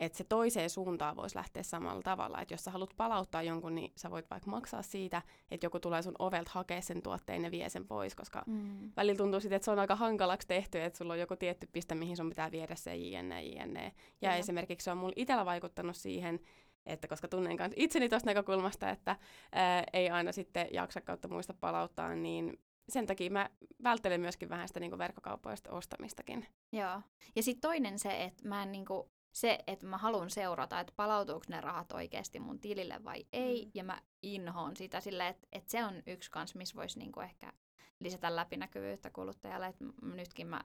että 0.00 0.18
se 0.18 0.24
toiseen 0.24 0.70
suuntaan 0.70 1.16
voisi 1.16 1.36
lähteä 1.36 1.62
samalla 1.62 2.02
tavalla. 2.02 2.40
Että 2.40 2.54
jos 2.54 2.64
sä 2.64 2.70
haluat 2.70 2.94
palauttaa 2.96 3.42
jonkun, 3.42 3.74
niin 3.74 3.92
sä 3.96 4.10
voit 4.10 4.30
vaikka 4.30 4.50
maksaa 4.50 4.82
siitä, 4.82 5.22
että 5.50 5.66
joku 5.66 5.80
tulee 5.80 6.02
sun 6.02 6.14
ovelta 6.18 6.50
hakea 6.54 6.80
sen 6.80 7.02
tuotteen 7.02 7.44
ja 7.44 7.50
vie 7.50 7.68
sen 7.68 7.86
pois, 7.86 8.14
koska 8.14 8.42
mm. 8.46 8.92
välillä 8.96 9.18
tuntuu 9.18 9.40
sitten, 9.40 9.56
että 9.56 9.64
se 9.64 9.70
on 9.70 9.78
aika 9.78 9.96
hankalaksi 9.96 10.48
tehty, 10.48 10.82
että 10.82 10.98
sulla 10.98 11.12
on 11.12 11.20
joku 11.20 11.36
tietty 11.36 11.68
piste, 11.72 11.94
mihin 11.94 12.16
sun 12.16 12.28
pitää 12.28 12.50
viedä 12.50 12.74
se 12.74 12.96
jne, 12.96 13.42
jne. 13.42 13.92
Ja 14.20 14.30
mm. 14.30 14.36
esimerkiksi 14.36 14.84
se 14.84 14.90
on 14.90 14.98
mulla 14.98 15.12
itsellä 15.16 15.44
vaikuttanut 15.44 15.96
siihen, 15.96 16.40
että 16.86 17.08
koska 17.08 17.28
tunnen 17.28 17.56
kanssa 17.56 17.74
itseni 17.76 18.08
tuosta 18.08 18.30
näkökulmasta, 18.30 18.90
että 18.90 19.16
ää, 19.52 19.84
ei 19.92 20.10
aina 20.10 20.32
sitten 20.32 20.68
jaksa 20.72 21.00
kautta 21.00 21.28
muista 21.28 21.54
palauttaa, 21.54 22.14
niin 22.14 22.58
sen 22.88 23.06
takia 23.06 23.30
mä 23.30 23.50
välttelen 23.82 24.20
myöskin 24.20 24.48
vähän 24.48 24.68
sitä 24.68 24.80
niin 24.80 24.98
verkkokauppoista 24.98 25.70
ostamistakin. 25.70 26.46
Joo. 26.72 27.02
Ja 27.36 27.42
sitten 27.42 27.60
toinen 27.60 27.98
se, 27.98 28.24
että 28.24 28.48
mä 28.48 28.62
en 28.62 28.72
niin 28.72 28.84
kuin, 28.84 29.10
se, 29.32 29.58
että 29.66 29.86
mä 29.86 29.98
haluan 29.98 30.30
seurata, 30.30 30.80
että 30.80 30.92
palautuuko 30.96 31.44
ne 31.48 31.60
rahat 31.60 31.92
oikeasti 31.92 32.40
mun 32.40 32.60
tilille 32.60 33.04
vai 33.04 33.26
ei, 33.32 33.64
Mm. 33.64 33.70
ja 33.74 33.84
mä 33.84 34.02
inhoon 34.22 34.76
sitä 34.76 35.00
sille, 35.00 35.28
että, 35.28 35.46
että 35.52 35.70
se 35.70 35.84
on 35.84 36.02
yksi 36.06 36.30
kans, 36.30 36.54
missä 36.54 36.74
voisi 36.76 36.98
niinku 36.98 37.20
ehkä 37.20 37.52
lisätä 38.00 38.36
läpinäkyvyyttä 38.36 39.10
kuluttajalle, 39.10 39.66
että 39.66 39.84
nytkin 40.02 40.46
mä 40.46 40.60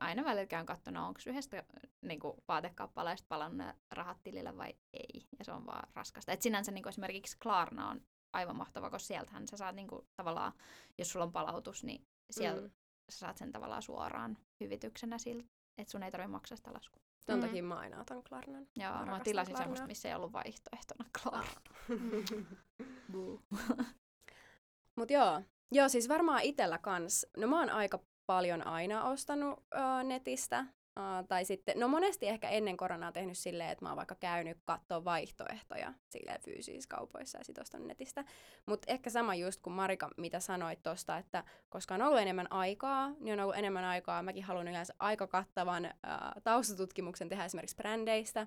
aina 0.00 0.24
välillä 0.24 0.46
käyn 0.46 0.66
katsona, 0.66 1.06
onko 1.06 1.20
yhdestä 1.26 1.64
niinku, 2.02 2.42
vaatekappaleesta 2.48 3.26
palannut 3.28 3.56
ne 3.66 3.74
rahat 3.90 4.18
tilille 4.22 4.56
vai 4.56 4.74
ei, 4.92 5.26
ja 5.38 5.44
se 5.44 5.52
on 5.52 5.66
vaan 5.66 5.88
raskasta. 5.94 6.32
Et 6.32 6.42
sinänsä 6.42 6.72
niinku, 6.72 6.88
esimerkiksi 6.88 7.36
Klarna 7.42 7.90
on 7.90 8.00
aivan 8.32 8.56
mahtava, 8.56 8.90
koska 8.90 9.06
sieltähän 9.06 9.48
sä 9.48 9.56
saat 9.56 9.76
niinku, 9.76 10.06
tavallaan, 10.16 10.52
jos 10.98 11.10
sulla 11.10 11.24
on 11.26 11.32
palautus, 11.32 11.84
niin 11.84 12.06
siellä 12.30 12.60
Mm. 12.60 12.70
sä 13.10 13.18
saat 13.18 13.36
sen 13.36 13.52
tavallaan 13.52 13.82
suoraan 13.82 14.38
hyvityksenä 14.60 15.18
siltä, 15.18 15.46
että 15.78 15.90
sun 15.90 16.02
ei 16.02 16.10
tarvitse 16.10 16.30
maksaa 16.30 16.56
sitä 16.56 16.72
laskua. 16.72 17.02
Ton 17.26 17.38
Mm. 17.38 17.40
takia 17.46 17.62
mä 17.62 17.74
aina 17.74 18.00
otan 18.00 18.22
Klarnan. 18.22 18.66
Joo, 18.76 18.92
mä, 18.92 18.98
rakastan 18.98 19.20
tilasin 19.22 19.52
Klarnaa. 19.54 19.64
semmoista, 19.64 19.86
missä 19.86 20.08
ei 20.08 20.14
ollut 20.14 20.32
vaihtoehtona 20.32 21.04
Klarna. 21.22 21.60
Mut 24.96 25.10
joo, 25.10 25.42
joo 25.72 25.88
siis 25.88 26.08
varmaan 26.08 26.42
itellä 26.42 26.78
kans, 26.78 27.26
no 27.36 27.46
mä 27.46 27.58
oon 27.60 27.70
aika 27.70 27.98
paljon 28.26 28.66
aina 28.66 29.04
ostanut 29.04 29.52
uh, 29.58 30.04
netistä, 30.08 30.66
uh, 30.96 31.26
tai 31.28 31.44
sitten, 31.44 31.80
no 31.80 31.88
monesti 31.88 32.28
ehkä 32.28 32.48
ennen 32.48 32.76
koronaa 32.76 33.12
tehnyt 33.12 33.38
silleen, 33.38 33.70
että 33.70 33.84
mä 33.84 33.88
oon 33.88 33.96
vaikka 33.96 34.14
käynyt 34.14 34.58
katsoa 34.64 35.04
vaihtoehtoja 35.04 35.94
silleen 36.08 36.40
fyysisissä 36.42 36.88
kaupoissa 36.88 37.38
ja 37.38 37.44
sit 37.44 37.58
ostanut 37.58 37.86
netistä. 37.86 38.24
Mutta 38.66 38.92
ehkä 38.92 39.10
sama 39.10 39.34
just 39.34 39.62
kuin 39.62 39.74
Marika, 39.74 40.10
mitä 40.16 40.40
sanoit 40.40 40.82
tosta, 40.82 41.18
että 41.18 41.44
koska 41.68 41.94
on 41.94 42.02
ollut 42.02 42.20
enemmän 42.20 42.52
aikaa, 42.52 43.10
niin 43.20 43.32
on 43.32 43.40
ollut 43.40 43.56
enemmän 43.56 43.84
aikaa. 43.84 44.22
Mäkin 44.22 44.44
haluan 44.44 44.68
yleensä 44.68 44.94
aika 44.98 45.26
kattavan 45.26 45.84
uh, 45.84 46.42
taustatutkimuksen 46.44 47.28
tehdä 47.28 47.44
esimerkiksi 47.44 47.76
brändeistä. 47.76 48.46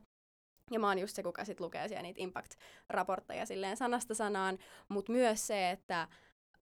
Ja 0.72 0.80
mä 0.80 0.88
oon 0.88 1.00
just 1.00 1.16
se, 1.16 1.24
kuka 1.24 1.46
sit 1.46 1.60
lukee 1.60 1.88
siellä 1.88 2.04
niitä 2.04 2.22
impact-raportteja 2.22 3.46
silleen 3.46 3.78
sanasta 3.78 4.16
sanaan, 4.16 4.58
mutta 4.90 5.12
myös 5.12 5.48
se, 5.48 5.70
että 5.70 6.08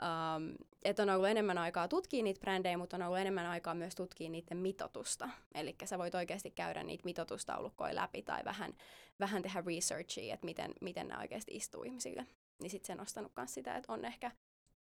um, 0.02 0.54
et 0.84 0.98
on 0.98 1.10
ollut 1.10 1.28
enemmän 1.28 1.58
aikaa 1.58 1.88
tutkia 1.88 2.22
niitä 2.22 2.40
brändejä, 2.40 2.78
mutta 2.78 2.96
on 2.96 3.02
ollut 3.02 3.18
enemmän 3.18 3.46
aikaa 3.46 3.74
myös 3.74 3.94
tutkia 3.94 4.30
niiden 4.30 4.58
mitotusta. 4.58 5.28
Eli 5.54 5.76
sä 5.84 5.98
voit 5.98 6.14
oikeasti 6.14 6.50
käydä 6.50 6.82
niitä 6.82 7.04
mitotustaulukkoja 7.04 7.94
läpi 7.94 8.22
tai 8.22 8.44
vähän, 8.44 8.72
vähän 9.20 9.42
tehdä 9.42 9.62
researchia, 9.66 10.34
että 10.34 10.44
miten, 10.44 10.72
miten 10.80 11.08
nämä 11.08 11.20
oikeasti 11.20 11.56
istuu 11.56 11.82
ihmisille. 11.82 12.26
Niin 12.62 12.70
sit 12.70 12.84
se 12.84 12.92
on 12.92 12.98
nostanut 12.98 13.32
myös 13.36 13.54
sitä, 13.54 13.76
että 13.76 13.92
on 13.92 14.04
ehkä 14.04 14.30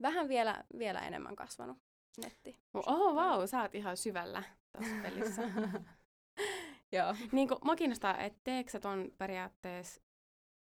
vähän 0.02 0.28
vielä, 0.28 0.64
vielä 0.78 1.00
enemmän 1.00 1.37
kasvanut 1.37 1.78
netti. 2.25 2.58
Oh 2.75 3.14
wow, 3.14 3.46
sä 3.46 3.62
oot 3.62 3.75
ihan 3.75 3.96
syvällä 3.96 4.42
tässä 4.73 4.94
pelissä. 5.02 5.42
Joo. 6.92 7.16
niin 7.32 7.49
kuin, 7.49 7.58
mua 7.64 7.76
kiinnostaa, 7.76 8.18
että 8.18 8.40
teekö 8.44 8.70
sä 8.70 8.80
ton 8.80 9.12
periaatteessa 9.18 10.00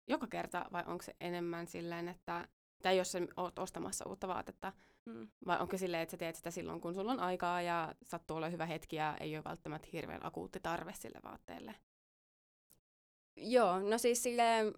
joka 0.07 0.27
kerta 0.27 0.65
vai 0.71 0.83
onko 0.87 1.03
se 1.03 1.15
enemmän 1.21 1.67
silleen, 1.67 2.07
että 2.07 2.47
tai 2.81 2.97
jos 2.97 3.11
sä 3.11 3.19
oot 3.37 3.59
ostamassa 3.59 4.05
uutta 4.09 4.27
vaatetta, 4.27 4.73
Mm. 5.05 5.27
vai 5.47 5.59
onko 5.59 5.77
silleen, 5.77 6.03
että 6.03 6.11
sä 6.11 6.17
teet 6.17 6.35
sitä 6.35 6.51
silloin, 6.51 6.81
kun 6.81 6.93
sulla 6.93 7.11
on 7.11 7.19
aikaa 7.19 7.61
ja 7.61 7.93
sattuu 8.03 8.37
olla 8.37 8.49
hyvä 8.49 8.65
hetki 8.65 8.95
ja 8.95 9.17
ei 9.19 9.35
ole 9.37 9.43
välttämättä 9.43 9.87
hirveän 9.93 10.25
akuutti 10.25 10.59
tarve 10.59 10.93
sille 10.93 11.19
vaatteelle? 11.23 11.75
Joo, 13.41 13.79
no 13.79 13.97
siis 13.97 14.23
silleen, 14.23 14.73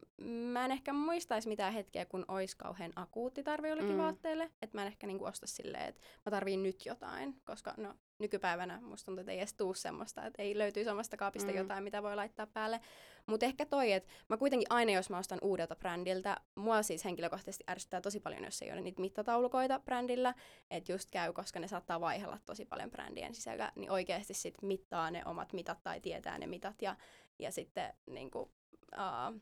mä 0.52 0.66
en 0.66 0.72
ehkä 0.72 0.94
muistaisi 0.94 1.48
mitään 1.50 1.74
hetkeä, 1.74 2.06
kun 2.06 2.26
olisi 2.28 2.58
kauhean 2.58 2.92
akuutti 2.96 3.44
tarve 3.44 3.70
jollekin 3.70 3.92
Mm. 3.92 3.98
vaatteelle. 3.98 4.52
Että 4.62 4.78
mä 4.78 4.82
en 4.82 4.88
ehkä 4.88 5.08
niinku 5.08 5.26
osta 5.26 5.48
silleen, 5.48 5.84
että 5.90 6.02
mä 6.26 6.30
tarviin 6.30 6.64
nyt 6.64 6.86
jotain, 6.86 7.42
koska 7.46 7.74
no 7.78 7.94
nykypäivänä 8.20 8.82
musta 8.82 9.06
tuntuu, 9.06 9.20
että 9.20 9.32
ei 9.32 9.38
edes 9.38 9.54
tuu 9.54 9.74
semmoista, 9.74 10.26
että 10.26 10.42
ei 10.42 10.58
löytyisi 10.58 10.90
omasta 10.90 11.18
kaapista 11.18 11.52
mm. 11.52 11.58
jotain, 11.58 11.84
mitä 11.84 12.04
voi 12.04 12.16
laittaa 12.16 12.48
päälle. 12.48 12.82
Mutta 13.26 13.46
ehkä 13.46 13.66
toi, 13.66 13.92
että 13.92 14.10
mä 14.28 14.38
kuitenkin 14.38 14.68
aina, 14.70 14.92
jos 14.92 15.10
mä 15.10 15.18
ostan 15.18 15.40
uudelta 15.42 15.76
brändiltä, 15.76 16.38
mua 16.56 16.84
siis 16.84 17.06
henkilökohtaisesti 17.06 17.64
ärsyttää 17.70 18.02
tosi 18.02 18.20
paljon, 18.20 18.44
jos 18.44 18.62
ei 18.62 18.72
ole 18.72 18.82
niitä 18.82 19.02
mittataulukoita 19.02 19.80
brändillä, 19.80 20.34
että 20.72 20.92
just 20.92 21.10
käy, 21.12 21.34
koska 21.34 21.60
ne 21.60 21.68
saattaa 21.68 22.02
vaihella 22.02 22.40
tosi 22.46 22.66
paljon 22.66 22.92
brändien 22.92 23.36
sisällä, 23.36 23.72
niin 23.76 23.92
oikeasti 23.92 24.34
sit 24.34 24.62
mittaa 24.62 25.12
ne 25.12 25.22
omat 25.26 25.54
mitat 25.54 25.84
tai 25.84 26.02
tietää 26.02 26.38
ne 26.38 26.48
mitat 26.48 26.82
ja, 26.82 26.96
ja 27.40 27.52
sitten 27.52 27.94
niinku, 28.06 28.40
uh, 28.42 29.42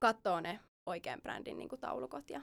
katsoo 0.00 0.40
ne 0.40 0.60
oikean 0.86 1.20
brändin 1.22 1.58
niinku, 1.58 1.76
taulukot 1.76 2.30
ja 2.30 2.40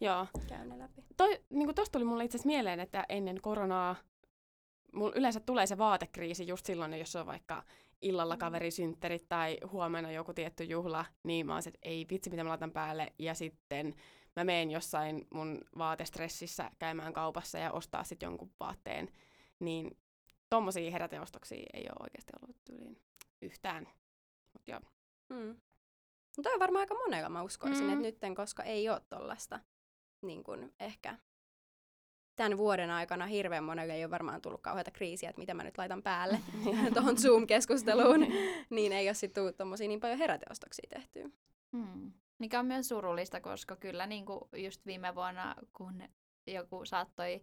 Joo. 0.00 0.26
käy 0.48 0.66
ne 0.66 0.78
läpi. 0.78 1.02
Toi, 1.16 1.44
niin 1.50 1.74
tosta 1.74 1.92
tuli 1.92 2.04
mulle 2.04 2.24
itse 2.24 2.36
asiassa 2.36 2.46
mieleen, 2.46 2.80
että 2.80 3.04
ennen 3.08 3.40
koronaa 3.40 3.96
mulla 4.92 5.12
yleensä 5.14 5.40
tulee 5.40 5.66
se 5.66 5.78
vaatekriisi 5.78 6.46
just 6.46 6.66
silloin, 6.66 6.98
jos 6.98 7.16
on 7.16 7.26
vaikka 7.26 7.62
illalla 8.02 8.34
Mm. 8.34 8.38
kaverisynttärit 8.38 9.28
tai 9.28 9.58
huomenna 9.72 10.12
joku 10.12 10.32
tietty 10.34 10.64
juhla, 10.64 11.04
niin 11.22 11.46
mä 11.46 11.52
oon 11.52 11.62
se, 11.62 11.68
että 11.68 11.78
ei 11.82 12.06
vitsi, 12.10 12.30
mitä 12.30 12.44
mä 12.44 12.48
laitan 12.50 12.72
päälle. 12.72 13.12
Ja 13.18 13.34
sitten 13.34 13.94
mä 14.36 14.44
meen 14.44 14.70
jossain 14.70 15.26
mun 15.34 15.60
vaatestressissä 15.78 16.70
käymään 16.78 17.12
kaupassa 17.12 17.58
ja 17.58 17.72
ostaa 17.72 18.04
sitten 18.04 18.26
jonkun 18.26 18.52
vaatteen. 18.60 19.08
Niin 19.58 19.98
tommosia 20.50 20.90
heräteostoksia 20.90 21.66
ei 21.72 21.82
ole 21.82 21.96
oikeasti 22.02 22.32
ollut 22.42 22.64
tyyliin 22.64 23.00
yhtään. 23.42 23.88
Mut 24.52 24.68
joo. 24.68 24.80
Mm. 25.28 25.56
No 26.36 26.42
toi 26.42 26.54
on 26.54 26.60
varmaan 26.60 26.80
aika 26.80 26.94
monella, 26.94 27.28
mä 27.28 27.42
uskoisin, 27.42 27.84
mm. 27.84 27.92
että 27.92 28.02
nytten, 28.02 28.34
koska 28.34 28.62
ei 28.62 28.88
ole 28.88 29.00
tollasta 29.08 29.60
niin 30.22 30.44
kun 30.44 30.72
ehkä 30.80 31.18
tämän 32.40 32.58
vuoden 32.58 32.90
aikana 32.90 33.26
hirveän 33.26 33.64
monelle 33.64 33.94
ei 33.94 34.04
ole 34.04 34.10
varmaan 34.10 34.42
tullut 34.42 34.60
kauheita 34.60 34.90
kriisiä, 34.90 35.30
että 35.30 35.40
mitä 35.40 35.54
mä 35.54 35.64
nyt 35.64 35.78
laitan 35.78 36.02
päälle 36.02 36.40
tuohon 36.94 37.18
Zoom-keskusteluun, 37.18 38.20
niin 38.70 38.92
ei 38.92 39.08
ole 39.08 39.14
sitten 39.14 39.42
tullut 39.42 39.56
tommosia 39.56 39.88
niin 39.88 40.00
paljon 40.00 40.18
heräteostoksia 40.18 40.88
tehtyä. 40.90 41.30
Hmm. 41.72 42.12
Mikä 42.38 42.60
on 42.60 42.66
myös 42.66 42.88
surullista, 42.88 43.40
koska 43.40 43.76
kyllä 43.76 44.06
niin 44.06 44.26
kuin 44.26 44.40
just 44.56 44.86
viime 44.86 45.14
vuonna, 45.14 45.54
kun 45.72 46.02
joku 46.46 46.84
saattoi 46.84 47.42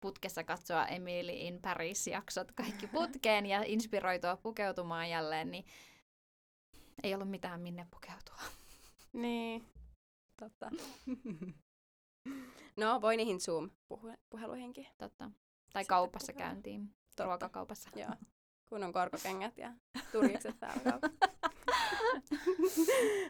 putkessa 0.00 0.44
katsoa 0.44 0.86
Emily 0.86 1.32
in 1.32 1.62
Paris-jaksot 1.62 2.52
kaikki 2.52 2.86
putkeen 2.86 3.46
ja 3.46 3.62
inspiroitua 3.66 4.36
pukeutumaan 4.36 5.10
jälleen, 5.10 5.50
niin 5.50 5.64
ei 7.02 7.14
ollut 7.14 7.30
mitään 7.30 7.60
minne 7.60 7.86
pukeutua. 7.90 8.42
Niin. 9.12 9.64
Totta. 10.40 10.70
no, 12.76 13.00
voi 13.00 13.16
niihin 13.16 13.40
Zoom-puheluihinkin. 13.40 14.86
Totta. 14.98 15.24
Tai 15.72 15.82
Sitten 15.82 15.86
kaupassa 15.86 16.32
puhutaan. 16.32 16.50
käyntiin, 16.52 16.88
Totta. 16.88 17.24
ruokakaupassa. 17.24 17.90
Joo. 17.96 18.10
Kun 18.68 18.82
on 18.84 18.92
korkokengät 18.92 19.58
ja 19.58 19.72
turkikset 20.12 20.60
päällä. 20.60 20.82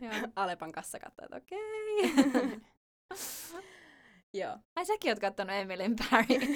Joo. 0.00 0.28
Alepan 0.36 0.72
kassa 0.72 0.98
katsoo, 0.98 1.24
että 1.24 1.36
okei. 1.36 2.60
Joo. 4.40 4.58
Ai 4.76 4.86
säkin 4.86 5.10
oot 5.10 5.18
kattonut 5.18 5.56
Emily 5.56 5.84
in 5.84 5.96
Paris. 6.10 6.48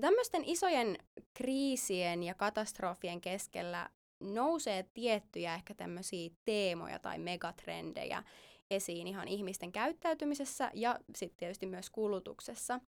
Tämmöisten 0.00 0.44
isojen 0.44 0.98
kriisien 1.34 2.22
ja 2.22 2.34
katastrofien 2.34 3.20
keskellä 3.20 3.90
nousee 4.20 4.82
tiettyjä 4.94 5.54
ehkä 5.54 5.74
tämmöisiä 5.74 6.30
teemoja 6.44 6.98
tai 6.98 7.18
megatrendejä 7.18 8.22
esiin 8.70 9.06
ihan 9.06 9.28
ihmisten 9.28 9.72
käyttäytymisessä 9.72 10.70
ja 10.74 11.00
sitten 11.16 11.38
tietysti 11.38 11.66
myös 11.66 11.90
kulutuksessa. 11.90 12.80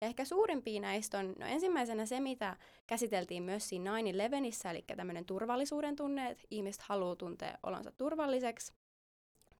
Ja 0.00 0.06
ehkä 0.06 0.24
suurimpia 0.24 0.80
näistä 0.80 1.18
on 1.18 1.34
no 1.38 1.46
ensimmäisenä 1.46 2.06
se, 2.06 2.20
mitä 2.20 2.56
käsiteltiin 2.86 3.42
myös 3.42 3.68
siinä 3.68 3.90
9-11, 4.66 4.70
eli 4.70 4.84
tämmöinen 4.96 5.24
turvallisuuden 5.24 5.96
tunne, 5.96 6.30
että 6.30 6.44
ihmiset 6.50 6.82
haluaa 6.82 7.16
tuntea 7.16 7.58
olonsa 7.62 7.92
turvalliseksi. 7.92 8.72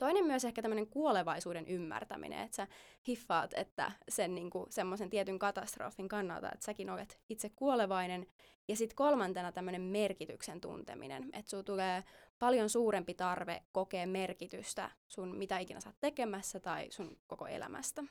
Toinen 0.00 0.24
myös 0.24 0.44
ehkä 0.44 0.62
tämmöinen 0.62 0.86
kuolevaisuuden 0.86 1.68
ymmärtäminen, 1.68 2.38
että 2.38 2.56
sä 2.56 2.66
hiffaat, 3.08 3.50
että 3.54 3.92
sen 4.08 4.34
niinku, 4.34 4.66
semmoisen 4.70 5.10
tietyn 5.10 5.38
katastrofin 5.38 6.08
kannalta, 6.08 6.50
että 6.52 6.64
säkin 6.64 6.90
olet 6.90 7.20
itse 7.28 7.50
kuolevainen. 7.50 8.26
Ja 8.68 8.76
sitten 8.76 8.96
kolmantena 8.96 9.52
tämmöinen 9.52 9.82
merkityksen 9.82 10.60
tunteminen, 10.60 11.30
että 11.32 11.50
sulla 11.50 11.62
tulee 11.62 12.04
paljon 12.38 12.70
suurempi 12.70 13.14
tarve 13.14 13.62
kokea 13.72 14.06
merkitystä 14.06 14.90
sun 15.08 15.36
mitä 15.36 15.58
ikinä 15.58 15.80
sä 15.80 15.88
oot 15.88 16.00
tekemässä 16.00 16.60
tai 16.60 16.86
sun 16.90 17.18
koko 17.26 17.46
elämästä. 17.46 18.02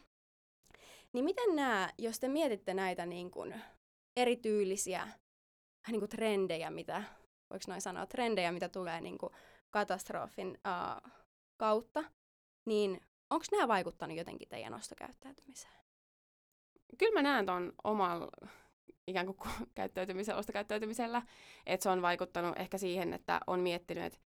Niin 1.14 1.26
miten 1.26 1.56
nämä, 1.56 1.90
jos 1.98 2.20
te 2.20 2.28
mietitte 2.28 2.74
näitä 2.74 3.06
niin 3.06 3.32
kuin 3.32 3.62
erityylisiä 4.18 5.08
niin 5.88 6.00
kuin 6.02 6.10
trendejä, 6.10 6.70
mitä, 6.70 7.04
voiko 7.50 7.66
noin 7.68 7.82
sanoa, 7.82 8.06
trendejä, 8.06 8.52
mitä 8.52 8.70
tulee 8.70 9.02
niin 9.02 9.18
kuin 9.18 9.34
katastrofin 9.70 10.48
uh, 10.48 11.12
kautta, 11.60 12.04
niin 12.66 13.02
onko 13.30 13.46
nämä 13.52 13.68
vaikuttanut 13.68 14.18
jotenkin 14.18 14.50
teidän 14.50 14.74
ostokäyttäytymiseen? 14.74 15.74
Kyllä 16.98 17.14
mä 17.14 17.22
näen 17.22 17.46
ton 17.46 17.74
omalla 17.84 18.28
ikään 19.08 19.26
kuin 19.26 19.38
ku- 19.38 19.68
käyttäytymisellä, 19.76 20.40
ostokäyttäytymisellä, 20.40 21.22
että 21.66 21.84
se 21.84 21.90
on 21.90 22.02
vaikuttanut 22.02 22.60
ehkä 22.60 22.78
siihen, 22.78 23.14
että 23.14 23.40
on 23.48 23.60
miettinyt, 23.60 24.04
että 24.04 24.20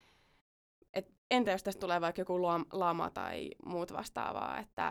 et 0.93 1.11
entä 1.31 1.51
jos 1.51 1.63
tästä 1.63 1.79
tulee 1.79 2.01
vaikka 2.01 2.21
joku 2.21 2.41
lama 2.73 3.09
tai 3.09 3.49
muut 3.65 3.93
vastaavaa, 3.93 4.59
että 4.59 4.89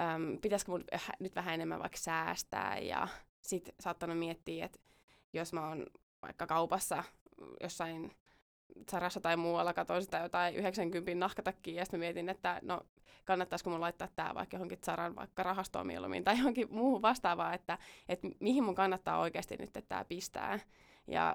äm, 0.00 0.38
pitäisikö 0.42 0.72
mun 0.72 0.84
nyt 1.20 1.34
vähän 1.34 1.54
enemmän 1.54 1.80
vaikka 1.80 1.98
säästää 1.98 2.78
ja 2.78 3.08
sit 3.42 3.70
saattanut 3.80 4.18
miettiä, 4.18 4.64
että 4.64 4.78
jos 5.32 5.52
mä 5.52 5.68
oon 5.68 5.86
vaikka 6.22 6.46
kaupassa 6.46 7.04
jossain 7.62 8.16
Sarassa 8.90 9.20
tai 9.20 9.36
muualla 9.36 9.72
katsoin 9.72 10.02
sitä 10.02 10.18
jotain 10.18 10.54
90 10.54 11.14
nahkatakkiä 11.14 11.74
ja 11.74 11.84
sitten 11.84 12.00
mietin, 12.00 12.28
että 12.28 12.60
no 12.62 12.80
kannattaisiko 13.24 13.70
mun 13.70 13.80
laittaa 13.80 14.08
tämä 14.16 14.34
vaikka 14.34 14.56
johonkin 14.56 14.78
Saran 14.84 15.16
vaikka 15.16 15.42
rahastoon 15.42 15.86
mieluummin 15.86 16.24
tai 16.24 16.38
johonkin 16.38 16.68
muuhun 16.70 17.02
vastaavaan, 17.02 17.54
että, 17.54 17.78
että 18.08 18.28
mihin 18.40 18.64
mun 18.64 18.74
kannattaa 18.74 19.18
oikeasti 19.18 19.56
nyt 19.56 19.70
tämä 19.88 20.04
pistää. 20.04 20.58
Ja 21.06 21.34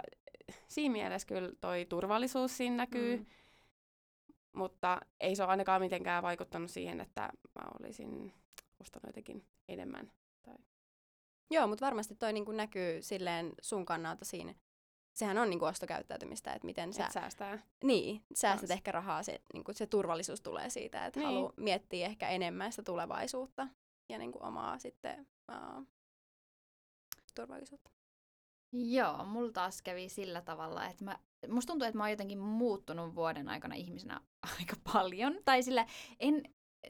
siinä 0.68 0.92
mielessä 0.92 1.28
kyllä 1.28 1.52
toi 1.62 1.86
turvallisuus 1.90 2.58
siinä 2.58 2.76
näkyy, 2.76 3.18
mm. 3.18 3.26
mutta 4.54 5.02
ei 5.20 5.36
se 5.36 5.44
ole 5.44 5.52
ainakaan 5.52 5.82
mitenkään 5.82 6.24
vaikuttanut 6.24 6.72
siihen, 6.72 7.02
että 7.02 7.22
mä 7.22 7.68
olisin 7.80 8.34
ostanut 8.82 9.08
jotenkin 9.08 9.46
enemmän. 9.68 10.12
Tai... 10.44 10.56
Joo, 11.52 11.68
mutta 11.68 11.86
varmasti 11.86 12.16
toi 12.16 12.34
niinku 12.34 12.52
näkyy 12.52 13.02
silleen 13.02 13.54
sun 13.62 13.86
kannalta 13.86 14.26
siinä 14.26 14.56
sehän 15.18 15.38
on 15.38 15.50
niinku 15.50 15.66
ostokäyttäytymistä, 15.66 16.54
että 16.54 16.66
miten 16.66 16.94
sä... 16.94 17.06
Et 17.06 17.12
säästää. 17.12 17.60
Niin, 17.84 18.24
säästät 18.34 18.70
Kans. 18.70 18.78
ehkä 18.78 18.92
rahaa, 18.92 19.24
se, 19.24 19.42
niinku, 19.54 19.74
se 19.74 19.88
turvallisuus 19.88 20.42
tulee 20.42 20.70
siitä, 20.70 21.06
että 21.06 21.20
niin. 21.20 21.28
haluaa 21.28 21.54
miettiä 21.58 22.06
ehkä 22.06 22.30
enemmän 22.30 22.72
sitä 22.72 22.84
tulevaisuutta 22.84 23.68
ja 24.10 24.18
niinku 24.18 24.40
omaa 24.42 24.80
sitten 24.80 25.28
uh, 25.52 25.88
turvallisuutta. 27.36 27.92
Joo, 28.72 29.26
mulla 29.26 29.52
taas 29.52 29.82
kävi 29.82 30.10
sillä 30.10 30.42
tavalla, 30.42 30.86
että 30.86 31.06
mä, 31.06 31.20
musta 31.48 31.72
tuntuu, 31.72 31.88
että 31.88 31.98
mä 31.98 32.04
oon 32.04 32.12
jotenkin 32.12 32.40
muuttunut 32.40 33.16
vuoden 33.16 33.50
aikana 33.50 33.76
ihmisenä 33.76 34.22
aika 34.60 34.76
paljon. 34.94 35.40
Tai 35.46 35.64
sillä 35.64 35.86
en, 36.20 36.44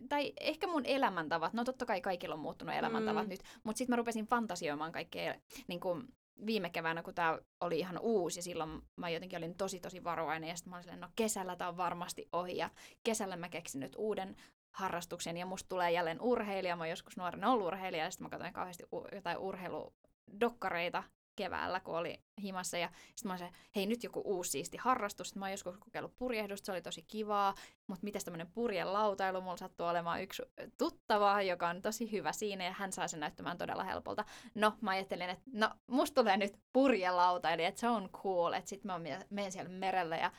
tai 0.09 0.33
ehkä 0.39 0.67
mun 0.67 0.85
elämäntavat, 0.85 1.53
no 1.53 1.63
totta 1.63 1.85
kai 1.85 2.01
kaikilla 2.01 2.35
on 2.35 2.41
muuttunut 2.41 2.75
elämäntavat 2.75 3.23
mm. 3.23 3.29
nyt, 3.29 3.43
mutta 3.63 3.77
sitten 3.77 3.93
mä 3.93 3.97
rupesin 3.97 4.25
fantasioimaan 4.25 4.91
kaikkea 4.91 5.35
niin 5.67 5.79
kuin, 5.79 6.07
viime 6.45 6.69
keväänä, 6.69 7.03
kun 7.03 7.13
tämä 7.13 7.39
oli 7.61 7.79
ihan 7.79 7.99
uusi, 8.01 8.39
ja 8.39 8.43
silloin 8.43 8.81
mä 8.95 9.09
jotenkin 9.09 9.37
olin 9.37 9.57
tosi 9.57 9.79
tosi 9.79 10.03
varovainen, 10.03 10.49
ja 10.49 10.55
sitten 10.55 10.69
mä 10.71 10.75
olin 10.75 10.83
silleen, 10.83 11.01
no 11.01 11.09
kesällä 11.15 11.55
tämä 11.55 11.67
on 11.67 11.77
varmasti 11.77 12.29
ohi, 12.31 12.57
ja 12.57 12.69
kesällä 13.03 13.35
mä 13.35 13.49
keksin 13.49 13.79
nyt 13.79 13.95
uuden 13.97 14.35
harrastuksen, 14.71 15.37
ja 15.37 15.45
musta 15.45 15.69
tulee 15.69 15.91
jälleen 15.91 16.21
urheilija, 16.21 16.75
mä 16.75 16.83
oon 16.83 16.89
joskus 16.89 17.17
nuorena 17.17 17.51
ollut 17.51 17.67
urheilija, 17.67 18.03
ja 18.03 18.11
sitten 18.11 18.25
mä 18.25 18.29
katsoin 18.29 18.53
kauheasti 18.53 18.83
u- 18.93 19.07
jotain 19.15 19.37
urheiludokkareita, 19.37 21.03
keväällä, 21.37 21.79
kun 21.79 21.97
oli 21.97 22.19
himassa. 22.41 22.77
Ja 22.77 22.89
sitten 23.15 23.31
mä 23.31 23.37
se, 23.37 23.49
hei 23.75 23.85
nyt 23.85 24.03
joku 24.03 24.21
uusi 24.25 24.51
siisti 24.51 24.77
harrastus. 24.77 25.27
Sitten 25.27 25.39
mä 25.39 25.45
oon 25.45 25.51
joskus 25.51 25.77
kokeillut 25.77 26.17
purjehdusta, 26.17 26.65
se 26.65 26.71
oli 26.71 26.81
tosi 26.81 27.01
kivaa. 27.01 27.55
Mutta 27.87 28.03
miten 28.03 28.21
tämmöinen 28.25 28.51
purjelautailu, 28.51 29.41
mulla 29.41 29.57
sattuu 29.57 29.85
olemaan 29.85 30.21
yksi 30.21 30.43
tuttava, 30.77 31.41
joka 31.41 31.67
on 31.67 31.81
tosi 31.81 32.11
hyvä 32.11 32.31
siinä 32.31 32.63
ja 32.63 32.71
hän 32.71 32.91
saa 32.91 33.07
sen 33.07 33.19
näyttämään 33.19 33.57
todella 33.57 33.83
helpolta. 33.83 34.25
No, 34.55 34.73
mä 34.81 34.91
ajattelin, 34.91 35.29
että 35.29 35.43
no, 35.53 35.69
musta 35.87 36.21
tulee 36.21 36.37
nyt 36.37 36.59
purjelautaili, 36.73 37.65
että 37.65 37.79
se 37.79 37.87
on 37.87 38.09
cool. 38.09 38.53
Että 38.53 38.69
sitten 38.69 38.91
mä 38.91 38.99
menen 39.29 39.51
siellä 39.51 39.69
merellä 39.69 40.17
ja 40.17 40.31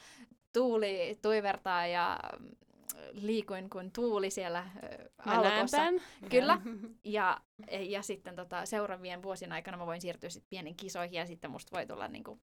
tuuli 0.52 1.18
tuivertaa 1.22 1.86
ja 1.86 2.20
liikuin 3.12 3.70
kuin 3.70 3.92
tuuli 3.92 4.30
siellä 4.30 4.66
Mä 5.26 5.32
alkossa. 5.32 5.78
Kyllä. 6.30 6.58
Ja, 7.04 7.40
ja 7.70 8.02
sitten 8.02 8.36
tota, 8.36 8.66
seuraavien 8.66 9.22
vuosien 9.22 9.52
aikana 9.52 9.76
mä 9.76 9.86
voin 9.86 10.00
siirtyä 10.00 10.30
sitten 10.30 10.48
pienen 10.50 10.76
kisoihin 10.76 11.18
ja 11.18 11.26
sitten 11.26 11.50
musta 11.50 11.76
voi 11.76 11.86
tulla 11.86 12.08
niinku, 12.08 12.40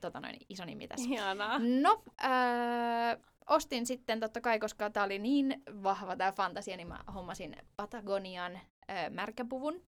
tota 0.00 0.20
noin, 0.20 0.36
iso 0.48 0.64
nimi 0.64 0.88
tässä. 0.88 1.08
Ihanaa. 1.10 1.58
No, 1.58 2.02
äh, 2.24 3.18
ostin 3.48 3.86
sitten 3.86 4.20
totta 4.20 4.40
kai, 4.40 4.58
koska 4.58 4.90
tää 4.90 5.04
oli 5.04 5.18
niin 5.18 5.62
vahva 5.82 6.16
tämä 6.16 6.32
fantasia, 6.32 6.76
niin 6.76 6.88
mä 6.88 7.04
hommasin 7.14 7.56
Patagonian 7.76 8.54
äh, 8.90 9.10
märkäpuvun. 9.10 9.82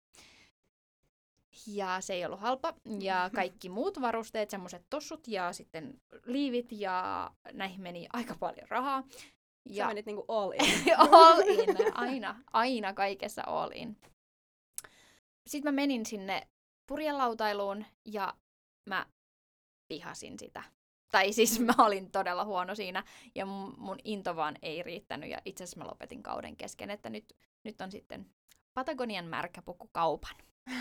Ja 1.66 2.00
se 2.00 2.14
ei 2.14 2.24
ollut 2.24 2.40
halpa. 2.40 2.74
Ja 3.00 3.30
kaikki 3.34 3.68
muut 3.68 4.00
varusteet, 4.00 4.50
semmoiset 4.50 4.86
tossut 4.90 5.28
ja 5.28 5.52
sitten 5.52 6.00
liivit 6.24 6.72
ja 6.72 7.30
näihin 7.52 7.80
meni 7.80 8.06
aika 8.12 8.34
paljon 8.40 8.68
rahaa. 8.68 9.04
Ja 9.68 9.84
Sä 9.84 9.88
menit 9.88 10.06
niinku 10.06 10.24
all 10.28 10.52
in. 10.52 10.94
all 10.98 11.40
in, 11.40 11.76
aina, 11.94 12.42
aina 12.52 12.92
kaikessa 12.92 13.42
all 13.46 13.70
in. 13.74 13.96
Sitten 15.46 15.74
mä 15.74 15.76
menin 15.76 16.06
sinne 16.06 16.48
purjelautailuun 16.86 17.84
ja 18.04 18.34
mä 18.88 19.06
vihasin 19.88 20.38
sitä. 20.38 20.62
Tai 21.12 21.32
siis 21.32 21.60
mä 21.60 21.74
olin 21.78 22.10
todella 22.10 22.44
huono 22.44 22.74
siinä 22.74 23.04
ja 23.34 23.46
mun, 23.46 23.98
into 24.04 24.36
vaan 24.36 24.56
ei 24.62 24.82
riittänyt 24.82 25.30
ja 25.30 25.38
itse 25.44 25.64
asiassa 25.64 25.78
mä 25.78 25.90
lopetin 25.90 26.22
kauden 26.22 26.56
kesken, 26.56 26.90
että 26.90 27.10
nyt, 27.10 27.36
nyt 27.64 27.80
on 27.80 27.90
sitten 27.90 28.30
Patagonian 28.74 29.24
märkäpuku 29.24 29.88
kaupan. 29.92 30.36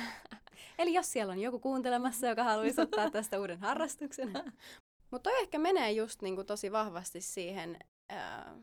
Eli 0.80 0.93
jos 0.93 1.12
siellä 1.12 1.32
on 1.32 1.39
joku 1.39 1.60
kuuntelemassa, 1.60 2.28
joka 2.28 2.43
haluaisi 2.43 2.82
ottaa 2.82 3.12
tästä 3.12 3.39
uuden 3.39 3.60
harrastuksen. 3.60 4.34
Mutta 5.12 5.30
toi 5.30 5.41
ehkä 5.41 5.60
menee 5.60 5.91
just 5.91 6.21
niinku 6.21 6.43
tosi 6.43 6.71
vahvasti 6.71 7.21
siihen 7.21 7.80
ää, 8.10 8.56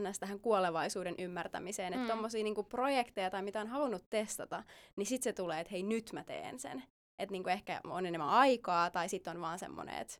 ns. 0.00 0.18
tähän 0.18 0.40
kuolevaisuuden 0.40 1.14
ymmärtämiseen, 1.18 1.92
että 1.92 2.04
mm. 2.04 2.08
tommosia 2.08 2.44
niinku 2.44 2.62
projekteja 2.62 3.30
tai 3.30 3.42
mitä 3.42 3.60
on 3.60 3.66
halunnut 3.66 4.04
testata, 4.10 4.62
niin 4.96 5.06
sit 5.06 5.22
se 5.22 5.32
tulee, 5.32 5.60
että 5.60 5.70
hei 5.70 5.82
nyt 5.82 6.12
mä 6.12 6.24
teen 6.24 6.58
sen. 6.58 6.82
Että 7.18 7.32
niinku 7.32 7.50
ehkä 7.50 7.80
on 7.84 8.06
enemmän 8.06 8.28
aikaa 8.28 8.90
tai 8.90 9.08
sitten 9.08 9.36
on 9.36 9.42
vaan 9.42 9.58
semmoinen, 9.58 9.98
että 9.98 10.14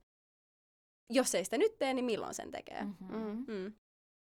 jos 1.11 1.35
ei 1.35 1.45
sitä 1.45 1.59
nyt 1.59 1.79
tee, 1.79 1.95
niin 1.95 2.05
milloin 2.05 2.35
sen 2.35 2.51
tekee. 2.51 2.85
Mm-hmm. 2.85 3.17
Mm-hmm. 3.17 3.53
Mm. 3.53 3.73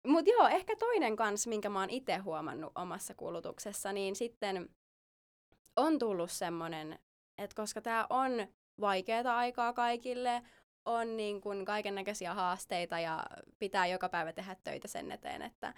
Mutta 0.06 0.30
joo, 0.30 0.48
ehkä 0.48 0.76
toinen 0.76 1.16
kans, 1.16 1.46
minkä 1.46 1.68
mä 1.68 1.80
oon 1.80 1.90
itse 1.90 2.16
huomannut 2.16 2.72
omassa 2.74 3.14
kulutuksessa, 3.14 3.92
niin 3.92 4.16
sitten 4.16 4.68
on 5.76 5.98
tullut 5.98 6.30
semmoinen, 6.30 6.98
että 7.38 7.56
koska 7.56 7.80
tämä 7.80 8.06
on 8.10 8.32
vaikeaa 8.80 9.36
aikaa 9.36 9.72
kaikille, 9.72 10.42
on 10.84 11.16
niin 11.16 11.40
kuin 11.40 11.64
kaiken 11.64 11.94
näköisiä 11.94 12.34
haasteita 12.34 12.98
ja 12.98 13.26
pitää 13.58 13.86
joka 13.86 14.08
päivä 14.08 14.32
tehdä 14.32 14.56
töitä 14.64 14.88
sen 14.88 15.12
eteen, 15.12 15.42
että, 15.42 15.74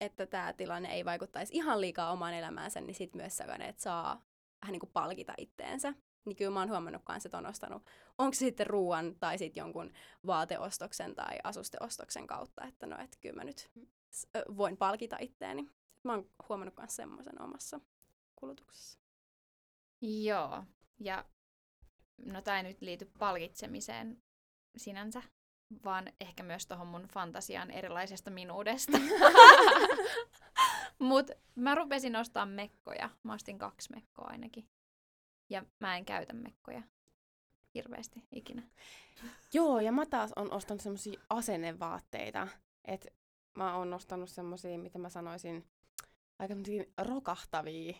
että 0.00 0.26
tämä 0.26 0.52
tilanne 0.52 0.92
ei 0.94 1.04
vaikuttaisi 1.04 1.56
ihan 1.56 1.80
liikaa 1.80 2.12
omaan 2.12 2.34
elämäänsä, 2.34 2.80
niin 2.80 2.94
sitten 2.94 3.20
myös 3.20 3.40
että 3.40 3.82
saa 3.82 4.22
vähän 4.62 4.72
niin 4.72 4.80
kuin 4.80 4.92
palkita 4.92 5.34
itteensä. 5.38 5.94
Niin 6.24 6.36
kyllä 6.36 6.50
mä 6.50 6.60
oon 6.60 6.70
huomannut 6.70 7.02
kanssa, 7.04 7.26
että 7.26 7.38
on 7.38 7.46
ostanut, 7.46 7.82
onko 8.18 8.34
se 8.34 8.38
sitten 8.38 8.66
ruoan 8.66 9.14
tai 9.20 9.38
sitten 9.38 9.60
jonkun 9.60 9.92
vaateostoksen 10.26 11.14
tai 11.14 11.38
asusteostoksen 11.44 12.26
kautta, 12.26 12.64
että 12.64 12.86
no, 12.86 12.98
että 12.98 13.18
kyllä 13.20 13.36
mä 13.36 13.44
nyt 13.44 13.70
voin 14.56 14.76
palkita 14.76 15.16
itteeni. 15.20 15.70
Mä 16.04 16.12
oon 16.12 16.30
huomannut 16.48 16.76
myös 16.78 16.96
semmoisen 16.96 17.42
omassa 17.42 17.80
kulutuksessa. 18.36 18.98
Joo, 20.00 20.64
ja 20.98 21.24
no 22.26 22.42
tämä 22.42 22.56
ei 22.56 22.62
nyt 22.62 22.80
liity 22.80 23.10
palkitsemiseen 23.18 24.22
sinänsä, 24.76 25.22
vaan 25.84 26.12
ehkä 26.20 26.42
myös 26.42 26.66
tuohon 26.66 26.86
mun 26.86 27.02
fantasiaan 27.02 27.70
erilaisesta 27.70 28.30
minuudesta. 28.30 28.98
Mut 30.98 31.30
mä 31.54 31.74
rupesin 31.74 32.16
ostaa 32.16 32.46
mekkoja. 32.46 33.10
Mä 33.22 33.34
ostin 33.34 33.58
kaksi 33.58 33.90
mekkoa 33.94 34.24
ainakin. 34.28 34.68
Ja 35.50 35.64
mä 35.80 35.96
en 35.96 36.04
käytä 36.04 36.32
mekkoja 36.32 36.82
hirveästi 37.74 38.24
ikinä. 38.32 38.62
Joo, 39.54 39.80
ja 39.80 39.92
mä 39.92 40.06
taas 40.06 40.32
on 40.36 40.52
ostanut 40.52 40.80
semmosia 40.80 41.20
asennevaatteita. 41.30 42.48
että 42.84 43.08
mä 43.58 43.76
oon 43.76 43.94
ostanut 43.94 44.30
semmosia, 44.30 44.78
mitä 44.78 44.98
mä 44.98 45.08
sanoisin, 45.08 45.66
aika 46.38 46.54
rokahtavia, 46.98 47.94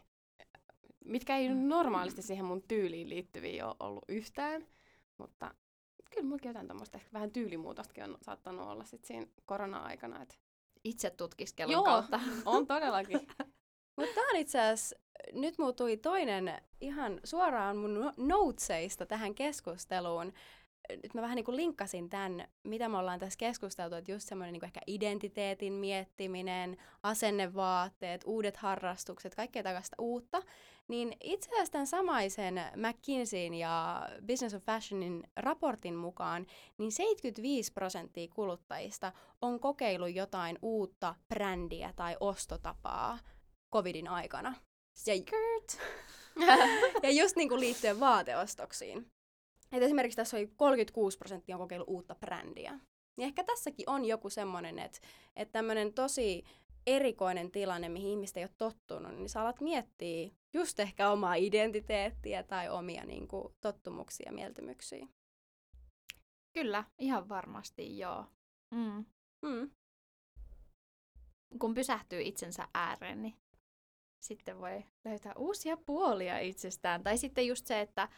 mitkä 1.04 1.36
ei 1.36 1.54
normaalisti 1.54 2.22
siihen 2.22 2.44
mun 2.44 2.62
tyyliin 2.62 3.08
liittyviä 3.08 3.66
ole 3.66 3.76
ollut 3.80 4.04
yhtään. 4.08 4.66
Mutta 5.18 5.54
kyllä 6.14 6.26
mullakin 6.28 6.48
jotain 6.48 6.68
tämmöistä 6.68 6.98
ehkä 6.98 7.10
vähän 7.12 7.30
tyylimuutostakin 7.30 8.04
on 8.04 8.18
saattanut 8.22 8.68
olla 8.68 8.84
sit 8.84 9.04
siinä 9.04 9.26
korona-aikana. 9.46 10.22
Et... 10.22 10.38
Itse 10.84 11.10
tutkiskelun 11.10 11.72
Joo, 11.72 11.84
kautta. 11.84 12.20
on 12.44 12.66
todellakin. 12.66 13.20
Mutta 13.96 14.14
tämä 14.14 14.30
on 14.30 14.36
itse 14.36 14.60
asiassa, 14.60 14.96
nyt 15.32 15.58
mulla 15.58 15.72
tuli 15.72 15.96
toinen 15.96 16.62
ihan 16.80 17.20
suoraan 17.24 17.76
mun 17.76 17.94
no-, 17.94 18.12
noteseista 18.16 19.06
tähän 19.06 19.34
keskusteluun. 19.34 20.32
Nyt 20.90 21.14
mä 21.14 21.22
vähän 21.22 21.36
niin 21.36 21.44
kuin 21.44 21.56
linkkasin 21.56 22.08
tämän, 22.08 22.48
mitä 22.64 22.88
me 22.88 22.98
ollaan 22.98 23.18
tässä 23.18 23.36
keskusteltu, 23.38 23.94
että 23.94 24.12
just 24.12 24.28
semmoinen 24.28 24.52
niin 24.52 24.64
ehkä 24.64 24.80
identiteetin 24.86 25.72
miettiminen, 25.72 26.76
asennevaatteet, 27.02 28.22
uudet 28.26 28.56
harrastukset, 28.56 29.34
kaikkea 29.34 29.62
tällaista 29.62 29.96
uutta. 29.98 30.42
Niin 30.88 31.16
itse 31.20 31.50
asiassa 31.50 31.72
tämän 31.72 31.86
samaisen 31.86 32.60
McKinseyin 32.76 33.54
ja 33.54 34.02
Business 34.26 34.54
of 34.54 34.62
Fashionin 34.62 35.22
raportin 35.36 35.94
mukaan, 35.94 36.46
niin 36.78 36.92
75 36.92 37.72
prosenttia 37.72 38.28
kuluttajista 38.34 39.12
on 39.42 39.60
kokeillut 39.60 40.14
jotain 40.14 40.58
uutta 40.62 41.14
brändiä 41.28 41.92
tai 41.96 42.16
ostotapaa 42.20 43.18
covidin 43.72 44.08
aikana. 44.08 44.54
Ja, 46.36 46.56
ja 47.02 47.10
just 47.10 47.36
niin 47.36 47.48
kuin 47.48 47.60
liittyen 47.60 48.00
vaateostoksiin. 48.00 49.06
Et 49.72 49.82
esimerkiksi 49.82 50.16
tässä 50.16 50.36
oli 50.36 50.52
36 50.56 51.18
prosenttia 51.18 51.56
on 51.56 51.60
kokeillut 51.60 51.88
uutta 51.88 52.14
brändiä. 52.14 52.80
Niin 53.16 53.26
ehkä 53.26 53.44
tässäkin 53.44 53.90
on 53.90 54.04
joku 54.04 54.30
semmoinen, 54.30 54.78
että, 54.78 54.98
että 55.36 55.52
tämmöinen 55.52 55.92
tosi 55.92 56.44
erikoinen 56.86 57.50
tilanne, 57.50 57.88
mihin 57.88 58.10
ihmiset 58.10 58.36
ei 58.36 58.44
ole 58.44 58.50
tottunut, 58.58 59.14
niin 59.14 59.28
sä 59.28 59.40
alat 59.40 59.60
miettiä 59.60 60.30
just 60.52 60.80
ehkä 60.80 61.10
omaa 61.10 61.34
identiteettiä 61.34 62.42
tai 62.42 62.68
omia 62.68 63.04
niin 63.04 63.28
kuin, 63.28 63.54
tottumuksia 63.60 64.28
ja 64.28 64.32
mieltymyksiä. 64.32 65.06
Kyllä, 66.52 66.84
ihan 66.98 67.28
varmasti 67.28 67.98
joo. 67.98 68.26
Mm. 68.70 69.04
Mm. 69.42 69.70
Kun 71.58 71.74
pysähtyy 71.74 72.22
itsensä 72.22 72.68
ääreen, 72.74 73.22
niin 73.22 73.34
sitten 74.20 74.58
voi 74.58 74.84
löytää 75.04 75.32
uusia 75.36 75.76
puolia 75.76 76.38
itsestään. 76.38 77.02
Tai 77.02 77.18
sitten 77.18 77.46
just 77.46 77.66
se, 77.66 77.80
että, 77.80 78.08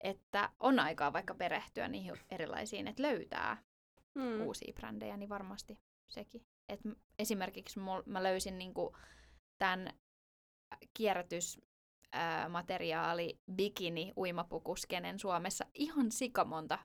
että 0.00 0.50
on 0.60 0.78
aikaa 0.78 1.12
vaikka 1.12 1.34
perehtyä 1.34 1.88
niihin 1.88 2.14
erilaisiin, 2.30 2.88
että 2.88 3.02
löytää 3.02 3.62
mm. 4.14 4.40
uusia 4.40 4.72
brändejä, 4.72 5.16
niin 5.16 5.28
varmasti 5.28 5.78
sekin. 6.08 6.46
Et 6.68 6.80
esimerkiksi 7.18 7.78
mul, 7.78 8.02
mä 8.06 8.22
löysin 8.22 8.58
niinku 8.58 8.96
tämän 9.58 9.92
kierrätysmateriaali 10.94 13.40
bikini 13.52 14.12
uimapukuskenen 14.16 15.18
Suomessa 15.18 15.64
ihan 15.74 16.12
sikamonta 16.12 16.78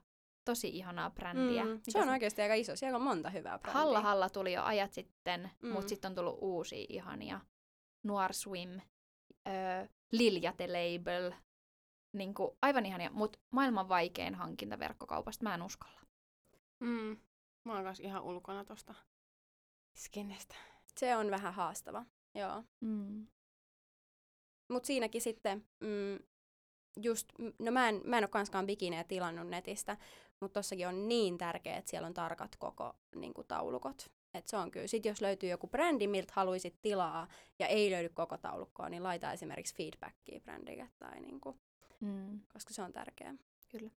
tosi 0.44 0.68
ihanaa 0.68 1.10
brändiä. 1.10 1.64
Mm, 1.64 1.80
se 1.88 1.98
on 1.98 2.08
oikeasti 2.08 2.42
aika 2.42 2.54
iso, 2.54 2.76
siellä 2.76 2.96
on 2.96 3.02
monta 3.02 3.30
hyvää 3.30 3.58
brändiä. 3.58 3.82
Halla 3.82 4.00
Halla 4.00 4.30
tuli 4.30 4.52
jo 4.52 4.62
ajat 4.62 4.92
sitten, 4.92 5.50
mm. 5.62 5.68
mutta 5.68 5.88
sitten 5.88 6.08
on 6.08 6.14
tullut 6.14 6.38
uusia 6.40 6.86
ihania. 6.88 7.40
Noir 8.02 8.32
Swim, 8.32 8.80
äh, 9.48 9.88
Lilja 10.12 10.52
The 10.52 10.66
Label, 10.66 11.32
niin 12.18 12.34
kuin, 12.34 12.50
aivan 12.62 12.86
ihania, 12.86 13.10
mutta 13.10 13.38
maailman 13.50 13.88
vaikein 13.88 14.34
hankinta 14.34 14.78
verkkokaupasta, 14.78 15.44
mä 15.44 15.54
en 15.54 15.62
uskalla. 15.62 16.00
Mm. 16.80 17.16
Mä 17.64 17.74
oon 17.74 17.84
kanssa 17.84 18.04
ihan 18.04 18.22
ulkona 18.22 18.64
tosta 18.64 18.94
skenestä. 19.96 20.54
Se 20.96 21.16
on 21.16 21.30
vähän 21.30 21.54
haastava, 21.54 22.04
joo. 22.34 22.64
Mm. 22.80 23.26
Mutta 24.68 24.86
siinäkin 24.86 25.20
sitten, 25.20 25.66
mm, 25.80 26.18
just, 27.02 27.28
no 27.58 27.72
mä 27.72 27.88
en, 27.88 28.00
mä 28.04 28.18
en 28.18 28.24
ole 28.24 28.28
kanskaan 28.28 28.66
bikinejä 28.66 29.04
tilannut 29.04 29.48
netistä, 29.48 29.96
mutta 30.40 30.60
tossakin 30.60 30.88
on 30.88 31.08
niin 31.08 31.38
tärkeää, 31.38 31.78
että 31.78 31.90
siellä 31.90 32.06
on 32.06 32.14
tarkat 32.14 32.56
koko 32.56 32.96
niin 33.14 33.34
kuin, 33.34 33.46
taulukot. 33.46 34.10
Et 34.34 34.48
se 34.48 34.56
on 34.56 34.70
kyllä. 34.70 34.86
Sitten 34.86 35.10
jos 35.10 35.20
löytyy 35.20 35.48
joku 35.50 35.66
brändi, 35.66 36.06
miltä 36.06 36.32
haluaisit 36.36 36.82
tilaa 36.82 37.28
ja 37.58 37.66
ei 37.66 37.90
löydy 37.90 38.08
koko 38.08 38.38
taulukkoa, 38.38 38.88
niin 38.88 39.02
laita 39.02 39.32
esimerkiksi 39.32 39.74
feedbackia 39.74 40.40
brändille 40.40 40.90
tai 40.98 41.20
niin 41.20 41.40
kuin, 41.40 41.60
mm. 42.00 42.40
koska 42.52 42.74
se 42.74 42.82
on 42.82 42.92
tärkeää. 42.92 43.34
Kyllä. 43.68 43.90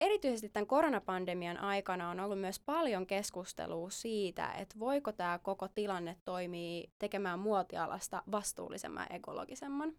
Erityisesti 0.00 0.48
tämän 0.48 0.66
koronapandemian 0.66 1.58
aikana 1.58 2.10
on 2.10 2.20
ollut 2.20 2.40
myös 2.40 2.60
paljon 2.60 3.06
keskustelua 3.06 3.90
siitä, 3.90 4.52
että 4.52 4.78
voiko 4.78 5.12
tämä 5.12 5.38
koko 5.38 5.68
tilanne 5.68 6.16
toimii 6.24 6.92
tekemään 6.98 7.38
muotialasta 7.38 8.22
vastuullisemman 8.30 9.06
ja 9.10 9.16
ekologisemman. 9.16 9.92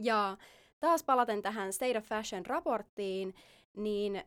Ja 0.00 0.36
taas 0.80 1.04
palaten 1.04 1.42
tähän 1.42 1.72
State 1.72 1.98
of 1.98 2.04
Fashion-raporttiin, 2.04 3.34
niin 3.76 4.24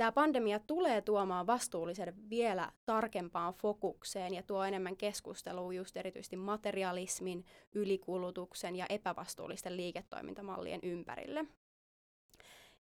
tämä 0.00 0.12
pandemia 0.12 0.58
tulee 0.58 1.00
tuomaan 1.00 1.46
vastuullisen 1.46 2.30
vielä 2.30 2.72
tarkempaan 2.86 3.54
fokukseen 3.54 4.34
ja 4.34 4.42
tuo 4.42 4.64
enemmän 4.64 4.96
keskustelua 4.96 5.72
just 5.72 5.96
erityisesti 5.96 6.36
materialismin, 6.36 7.44
ylikulutuksen 7.74 8.76
ja 8.76 8.86
epävastuullisten 8.88 9.76
liiketoimintamallien 9.76 10.80
ympärille. 10.82 11.44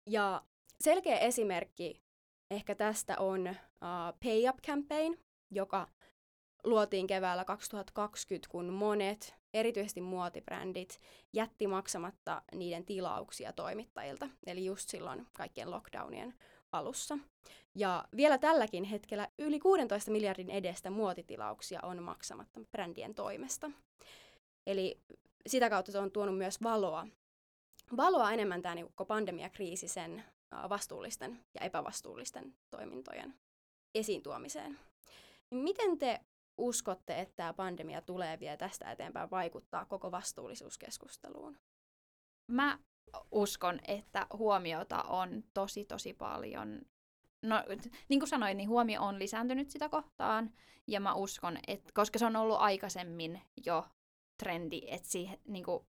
Ja 0.06 0.42
selkeä 0.82 1.18
esimerkki 1.18 2.02
ehkä 2.52 2.76
tästä 2.76 3.16
on 3.20 3.48
uh, 3.48 4.20
Pay 4.24 4.50
Up 4.50 4.58
Campaign, 4.68 5.18
joka 5.52 5.88
luotiin 6.64 7.08
keväällä 7.08 7.46
2020, 7.46 8.50
kun 8.52 8.74
monet, 8.74 9.36
erityisesti 9.54 10.02
muotibrändit, 10.02 11.00
jätti 11.34 11.68
maksamatta 11.68 12.42
niiden 12.56 12.86
tilauksia 12.86 13.54
toimittajilta, 13.54 14.30
eli 14.46 14.66
just 14.66 14.90
silloin 14.90 15.28
kaikkien 15.34 15.72
lockdownien 15.72 16.34
alussa. 16.72 17.18
Ja 17.76 18.06
vielä 18.16 18.38
tälläkin 18.38 18.84
hetkellä 18.84 19.28
yli 19.40 19.60
16 19.60 20.12
miljardin 20.12 20.50
edestä 20.50 20.90
muotitilauksia 20.90 21.80
on 21.84 22.04
maksamatta 22.04 22.60
brändien 22.72 23.16
toimesta. 23.16 23.72
Eli 24.68 25.00
sitä 25.48 25.70
kautta 25.70 25.92
se 25.92 26.00
on 26.00 26.12
tuonut 26.12 26.38
myös 26.38 26.64
valoa, 26.64 27.08
valoa 27.98 28.32
enemmän 28.32 28.62
tämä 28.62 28.76
niin 28.76 28.94
pandemiakriisi 29.08 29.88
sen 29.88 30.24
vastuullisten 30.70 31.40
ja 31.54 31.66
epävastuullisten 31.66 32.56
toimintojen 32.70 33.34
esiin 33.96 34.24
tuomiseen. 34.24 34.80
Niin 35.52 35.64
miten 35.64 35.98
te 35.98 36.20
uskotte, 36.58 37.20
että 37.20 37.36
tämä 37.36 37.54
pandemia 37.54 38.02
tulee 38.02 38.40
vielä 38.40 38.58
tästä 38.58 38.92
eteenpäin 38.92 39.30
vaikuttaa 39.30 39.86
koko 39.86 40.12
vastuullisuuskeskusteluun? 40.12 41.58
Mä 42.52 42.80
uskon, 43.32 43.80
että 43.88 44.28
huomiota 44.34 45.04
on 45.04 45.44
tosi 45.54 45.86
tosi 45.86 46.14
paljon. 46.14 46.82
No, 47.42 47.64
niin 48.10 48.20
kuin 48.20 48.30
sanoin, 48.30 48.58
niin 48.58 48.70
huomio 48.70 49.02
on 49.02 49.20
lisääntynyt 49.20 49.70
sitä 49.70 49.90
kohtaan, 49.90 50.54
ja 50.88 51.00
mä 51.00 51.14
uskon, 51.14 51.58
että 51.68 51.92
koska 51.94 52.20
se 52.20 52.26
on 52.26 52.36
ollut 52.36 52.60
aikaisemmin 52.60 53.42
jo 53.66 53.88
trendi, 54.38 54.82
että 54.88 55.10
siihen, 55.10 55.40
niin 55.48 55.66
kuin, 55.66 55.86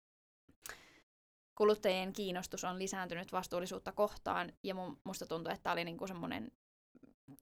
kuluttajien 1.55 2.13
kiinnostus 2.13 2.65
on 2.65 2.79
lisääntynyt 2.79 3.33
vastuullisuutta 3.33 3.93
kohtaan, 3.93 4.53
ja 4.63 4.75
mun, 4.75 5.01
musta 5.05 5.27
tuntuu, 5.27 5.53
että 5.53 5.63
tämä 5.63 5.73
oli 5.73 5.85
niinku 5.85 6.07
semmoinen 6.07 6.53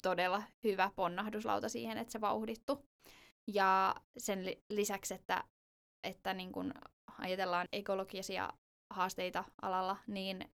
todella 0.03 0.43
hyvä 0.65 0.91
ponnahduslauta 0.97 1.69
siihen, 1.69 1.99
että 1.99 2.13
se 2.13 2.21
vauhdittu. 2.21 2.87
Ja 3.47 3.95
sen 4.19 4.45
lisäksi, 4.71 5.15
että, 5.15 5.45
että 6.05 6.35
niin 6.35 6.53
kun 6.53 6.75
ajatellaan 7.19 7.69
ekologisia 7.73 8.53
haasteita 8.95 9.45
alalla, 9.63 9.97
niin 10.07 10.51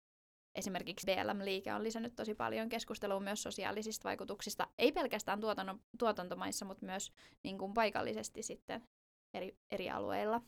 esimerkiksi 0.55 1.05
BLM-liike 1.05 1.73
on 1.73 1.83
lisännyt 1.83 2.15
tosi 2.15 2.35
paljon 2.35 2.69
keskustelua 2.69 3.19
myös 3.19 3.43
sosiaalisista 3.43 4.03
vaikutuksista, 4.03 4.67
ei 4.77 4.91
pelkästään 4.91 5.39
tuotanto, 5.39 5.75
tuotantomaissa, 5.99 6.65
mutta 6.65 6.85
myös 6.85 7.11
niin 7.43 7.57
kuin 7.57 7.73
paikallisesti 7.73 8.43
sitten 8.43 8.87
eri, 9.33 9.57
eri 9.71 9.89
alueilla. 9.89 10.41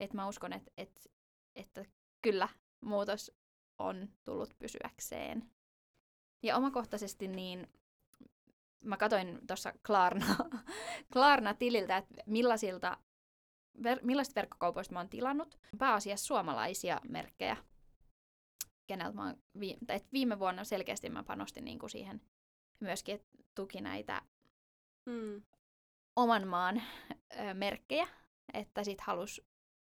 Et 0.00 0.12
mä 0.12 0.28
uskon, 0.28 0.52
että 0.52 0.70
et, 0.76 1.10
että 1.56 1.84
kyllä 2.22 2.48
muutos 2.80 3.32
on 3.78 4.08
tullut 4.24 4.54
pysyäkseen. 4.58 5.50
Ja 6.42 6.56
omakohtaisesti 6.56 7.28
niin 7.28 7.68
mä 8.84 8.96
katsoin 8.96 9.40
tuossa 9.46 9.72
Klarna, 9.86 10.26
Klarna-tililtä, 11.12 11.96
että 11.96 12.14
millaisilta, 12.26 12.96
ver, 13.82 13.98
millaisista 14.02 14.40
verkkokaupoista 14.40 14.92
mä 14.92 15.00
oon 15.00 15.08
tilannut. 15.08 15.58
Pääasiassa 15.78 16.26
suomalaisia 16.26 17.00
merkkejä, 17.08 17.56
keneltä 18.86 19.16
mä 19.16 19.26
oon, 19.26 19.36
vi, 19.60 19.76
viime 20.12 20.38
vuonna 20.38 20.64
selkeästi 20.64 21.10
mä 21.10 21.22
panostin 21.22 21.64
niin 21.64 21.78
kuin 21.78 21.90
siihen 21.90 22.20
myöskin, 22.80 23.14
että 23.14 23.28
tuki 23.54 23.80
näitä 23.80 24.22
mm. 25.06 25.42
oman 26.16 26.48
maan 26.48 26.82
ö, 27.40 27.54
merkkejä, 27.54 28.08
että 28.52 28.84
sit 28.84 29.00
halus 29.00 29.40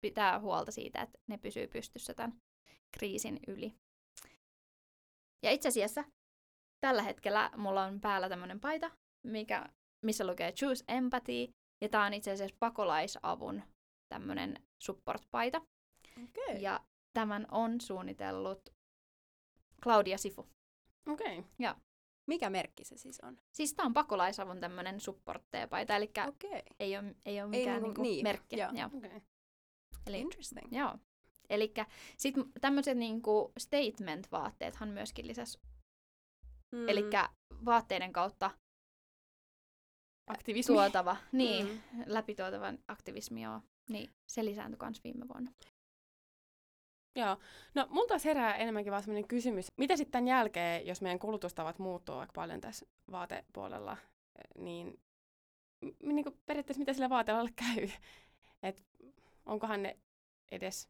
pitää 0.02 0.40
huolta 0.40 0.72
siitä, 0.72 1.02
että 1.02 1.20
ne 1.28 1.38
pysyy 1.38 1.68
pystyssä 1.68 2.14
tämän 2.14 2.42
kriisin 2.92 3.40
yli. 3.48 3.74
Ja 5.44 5.52
itse 5.52 5.70
asiassa 5.70 6.04
tällä 6.80 7.02
hetkellä 7.02 7.52
mulla 7.58 7.84
on 7.84 8.02
päällä 8.02 8.30
tämmöinen 8.30 8.60
paita, 8.60 8.92
mikä, 9.24 9.66
missä 10.02 10.28
lukee 10.28 10.52
Choose 10.52 10.84
Empathy, 10.88 11.48
ja 11.82 11.90
tämä 11.90 12.06
on 12.06 12.14
itse 12.14 12.32
asiassa 12.32 12.56
pakolaisavun 12.60 13.64
tämmöinen 14.10 14.64
support-paita. 14.78 15.62
Okay. 16.24 16.58
Ja 16.62 16.80
tämän 17.14 17.48
on 17.52 17.82
suunnitellut 17.82 18.70
Claudia 19.84 20.18
Sifu. 20.18 20.48
Okei. 21.08 21.40
Okay. 21.40 21.52
Ja. 21.60 21.76
Mikä 22.28 22.50
merkki 22.50 22.84
se 22.84 22.98
siis 22.98 23.20
on? 23.20 23.38
Siis 23.52 23.74
tämä 23.74 23.88
on 23.88 23.94
pakolaisavun 23.94 24.60
tämmöinen 24.60 25.00
supportteepaita, 25.00 25.96
eli 25.96 26.12
okay. 26.28 26.62
ei, 26.80 26.98
ole, 26.98 27.16
ei 27.26 27.42
ole 27.42 27.50
mikään 27.50 27.76
ei, 27.76 27.82
niinku, 27.82 28.02
niin, 28.02 28.24
merkki. 28.24 28.58
Joo. 28.58 28.72
Joo. 28.74 28.90
Okay. 28.98 29.22
Eli, 30.08 30.20
Interesting. 30.20 30.78
Joo. 30.78 30.98
Eli 31.50 31.74
sitten 32.18 32.46
tämmöiset 32.62 32.98
niinku 32.98 33.52
statement-vaatteethan 33.60 34.90
myöskin 34.90 35.28
lisäs. 35.28 35.60
Mm. 36.72 36.90
Eli 36.90 37.04
vaatteiden 37.66 38.14
kautta 38.14 38.52
aktivismi. 40.28 40.76
tuotava, 40.76 41.18
niin, 41.32 41.68
mm. 41.68 42.04
läpituotavan 42.06 42.80
aktivismi, 42.88 43.44
joo. 43.44 43.62
Niin, 43.90 44.10
se 44.26 44.46
lisääntyi 44.46 44.78
myös 44.82 45.04
viime 45.04 45.28
vuonna. 45.28 45.52
Joo. 47.16 47.38
No, 47.76 47.88
mulla 47.90 48.08
taas 48.08 48.26
herää 48.26 48.56
enemmänkin 48.56 48.92
vaan 48.92 49.04
sellainen 49.04 49.28
kysymys. 49.28 49.72
Mitä 49.78 49.96
sitten 49.98 50.12
tämän 50.12 50.28
jälkeen, 50.28 50.88
jos 50.88 51.02
meidän 51.02 51.20
kulutustavat 51.20 51.80
muuttuu 51.80 52.16
aika 52.16 52.34
paljon 52.36 52.62
tässä 52.62 52.86
vaatepuolella, 53.12 53.98
niin, 54.58 55.00
niin 56.04 56.24
kuin 56.24 56.40
periaatteessa 56.46 56.80
mitä 56.80 56.94
sillä 56.94 57.10
vaateella 57.10 57.50
käy? 57.56 57.90
Et 58.64 58.84
onkohan 59.46 59.84
ne 59.84 59.98
edes 60.52 60.90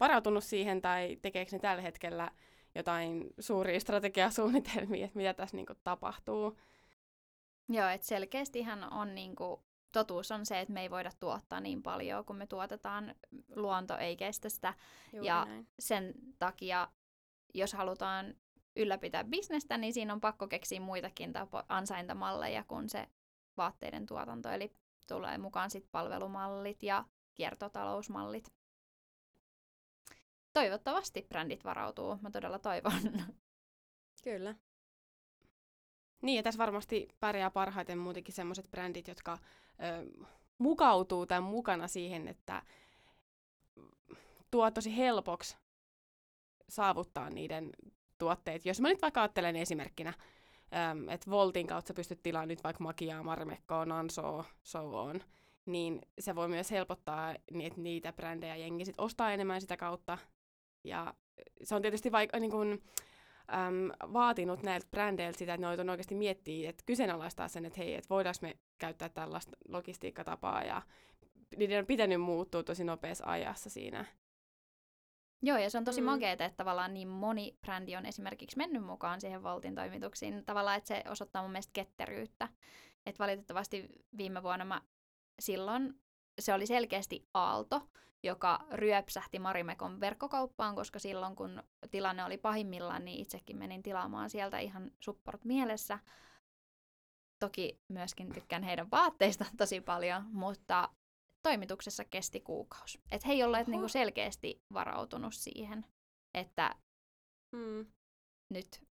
varautunut 0.00 0.44
siihen 0.44 0.82
tai 0.82 1.18
tekeekö 1.22 1.52
ne 1.52 1.58
tällä 1.58 1.82
hetkellä 1.82 2.30
jotain 2.74 3.26
suuria 3.38 3.80
strategiasuunnitelmia, 3.80 5.04
että 5.04 5.16
mitä 5.18 5.34
tässä 5.34 5.56
niin 5.56 5.66
kuin, 5.66 5.78
tapahtuu? 5.84 6.58
Joo, 7.74 7.88
että 7.88 8.06
selkeästihän 8.06 8.92
on 8.92 9.14
niinku, 9.14 9.64
totuus 9.92 10.30
on 10.30 10.46
se, 10.46 10.60
että 10.60 10.74
me 10.74 10.82
ei 10.82 10.90
voida 10.90 11.10
tuottaa 11.20 11.60
niin 11.60 11.82
paljon, 11.82 12.24
kun 12.24 12.36
me 12.36 12.46
tuotetaan. 12.46 13.14
Luonto 13.56 13.96
ei 13.96 14.16
kestä 14.16 14.48
sitä. 14.48 14.74
Juuri 15.12 15.26
Ja 15.26 15.44
näin. 15.44 15.68
Sen 15.78 16.14
takia, 16.38 16.88
jos 17.54 17.72
halutaan 17.72 18.34
ylläpitää 18.76 19.24
bisnestä, 19.24 19.78
niin 19.78 19.92
siinä 19.92 20.12
on 20.12 20.20
pakko 20.20 20.48
keksiä 20.48 20.80
muitakin 20.80 21.32
tapo- 21.32 21.64
ansaintamalleja 21.68 22.64
kuin 22.68 22.88
se 22.88 23.08
vaatteiden 23.56 24.06
tuotanto. 24.06 24.50
Eli 24.50 24.72
tulee 25.08 25.38
mukaan 25.38 25.70
sit 25.70 25.88
palvelumallit 25.92 26.82
ja 26.82 27.04
kiertotalousmallit. 27.34 28.52
Toivottavasti 30.52 31.26
brändit 31.28 31.64
varautuu. 31.64 32.18
Mä 32.22 32.30
todella 32.30 32.58
toivon. 32.58 32.92
Kyllä. 34.24 34.54
Niin, 36.22 36.36
ja 36.36 36.42
tässä 36.42 36.58
varmasti 36.58 37.08
pärjää 37.20 37.50
parhaiten 37.50 37.98
muutenkin 37.98 38.34
sellaiset 38.34 38.70
brändit, 38.70 39.08
jotka 39.08 39.32
ö, 39.32 40.26
mukautuu 40.58 41.26
tämän 41.26 41.42
mukana 41.42 41.88
siihen, 41.88 42.28
että 42.28 42.62
tuo 44.50 44.70
tosi 44.70 44.96
helpoksi 44.96 45.56
saavuttaa 46.68 47.30
niiden 47.30 47.70
tuotteet. 48.18 48.66
Jos 48.66 48.80
mä 48.80 48.88
nyt 48.88 49.02
vaikka 49.02 49.20
ajattelen 49.20 49.56
esimerkkinä, 49.56 50.14
että 51.10 51.30
Voltin 51.30 51.66
kautta 51.66 51.94
pystyt 51.94 52.22
tilaamaan 52.22 52.48
nyt 52.48 52.64
vaikka 52.64 52.84
Makiaa, 52.84 53.22
Marimekkoa, 53.22 53.86
Nansoa, 53.86 54.44
so 54.62 55.02
on, 55.02 55.20
niin 55.66 56.00
se 56.18 56.34
voi 56.34 56.48
myös 56.48 56.70
helpottaa 56.70 57.30
että 57.62 57.80
niitä 57.80 58.12
brändejä 58.12 58.56
jengi 58.56 58.84
sit 58.84 58.94
ostaa 58.98 59.32
enemmän 59.32 59.60
sitä 59.60 59.76
kautta. 59.76 60.18
Ja 60.84 61.14
se 61.62 61.74
on 61.74 61.82
tietysti 61.82 62.12
vaikka 62.12 62.38
niin 62.38 62.50
kun, 62.50 62.82
äm, 63.52 64.12
vaatinut 64.12 64.62
näiltä 64.62 64.86
brändeiltä 64.90 65.38
sitä, 65.38 65.54
että 65.54 65.66
ne 65.66 65.82
on 65.82 65.90
oikeasti 65.90 66.14
miettiä, 66.14 66.70
että 66.70 66.82
kyseenalaistaa 66.86 67.48
sen, 67.48 67.64
että 67.64 67.78
hei, 67.78 67.94
että 67.94 68.08
voidaanko 68.10 68.38
me 68.42 68.56
käyttää 68.78 69.08
tällaista 69.08 69.56
logistiikkatapaa 69.68 70.62
ja 70.62 70.82
niiden 71.56 71.78
on 71.78 71.86
pitänyt 71.86 72.20
muuttua 72.20 72.62
tosi 72.62 72.84
nopeassa 72.84 73.26
ajassa 73.26 73.70
siinä. 73.70 74.04
Joo, 75.42 75.58
ja 75.58 75.70
se 75.70 75.78
on 75.78 75.84
tosi 75.84 76.00
Mm. 76.00 76.04
mm. 76.04 76.10
makeeta, 76.10 76.44
että 76.44 76.56
tavallaan 76.56 76.94
niin 76.94 77.08
moni 77.08 77.56
brändi 77.60 77.96
on 77.96 78.06
esimerkiksi 78.06 78.56
mennyt 78.56 78.84
mukaan 78.84 79.20
siihen 79.20 79.42
Voltin 79.42 79.74
toimituksiin. 79.74 80.44
Tavallaan, 80.44 80.78
että 80.78 80.88
se 80.88 81.02
osoittaa 81.10 81.42
mun 81.42 81.50
mielestä 81.52 81.70
ketteryyttä. 81.72 82.48
Että 83.06 83.18
valitettavasti 83.18 83.88
viime 84.16 84.42
vuonna 84.42 84.64
mä 84.64 84.82
silloin 85.40 86.00
se 86.38 86.54
oli 86.54 86.66
selkeästi 86.66 87.28
aalto, 87.34 87.88
joka 88.22 88.66
ryöpsähti 88.70 89.38
Marimekon 89.38 90.00
verkkokauppaan, 90.00 90.74
koska 90.74 90.98
silloin 90.98 91.36
kun 91.36 91.62
tilanne 91.90 92.24
oli 92.24 92.38
pahimmillaan, 92.38 93.04
niin 93.04 93.20
itsekin 93.20 93.56
menin 93.58 93.82
tilaamaan 93.82 94.30
sieltä 94.30 94.58
ihan 94.58 94.90
support 95.00 95.44
mielessä. 95.44 95.98
Toki 97.38 97.80
myöskin 97.88 98.32
tykkään 98.32 98.62
heidän 98.62 98.90
vaatteista 98.90 99.44
tosi 99.58 99.80
paljon, 99.80 100.24
mutta 100.32 100.88
toimituksessa 101.42 102.04
kesti 102.04 102.40
kuukausi. 102.40 103.00
Et 103.10 103.26
he 103.26 103.32
ei 103.32 103.42
olleet 103.44 103.66
niinku 103.66 103.88
selkeästi 103.88 104.62
varautunut 104.72 105.34
siihen, 105.34 105.86
että 106.34 106.74
Mm. 107.52 107.86
nyt 108.48 108.84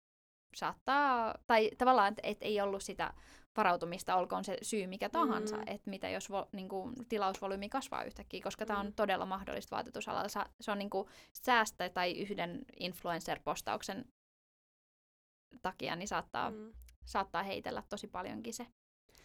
saattaa, 0.56 1.36
tai 1.48 1.70
tavallaan, 1.78 2.08
että 2.08 2.22
et 2.24 2.38
ei 2.42 2.62
ollut 2.62 2.84
sitä 2.84 3.14
varautumista, 3.58 4.16
olkoon 4.16 4.44
se 4.44 4.58
syy 4.62 4.88
mikä 4.88 5.10
tahansa, 5.10 5.56
Mm. 5.58 5.64
että 5.68 5.90
mitä 5.90 6.10
jos 6.10 6.30
vo, 6.32 6.48
niinku, 6.52 6.92
tilausvolyymi 7.10 7.70
kasvaa 7.70 8.04
yhtäkkiä, 8.04 8.42
koska 8.44 8.66
tämä 8.66 8.84
Mm. 8.84 8.88
on 8.88 8.94
todella 8.94 9.26
mahdollista 9.26 9.76
vaatetusalalla. 9.76 10.30
Sa- 10.30 10.50
Se 10.62 10.72
on 10.72 10.78
niinku 10.80 11.10
säästä 11.34 11.90
tai 11.90 12.12
yhden 12.12 12.66
influencer-postauksen 12.80 14.06
takia, 15.62 15.96
niin 15.96 16.08
saattaa. 16.08 16.52
Mm. 16.52 16.74
saattaa 17.06 17.44
heitellä 17.44 17.84
tosi 17.90 18.08
paljonkin 18.08 18.54
se. 18.54 18.68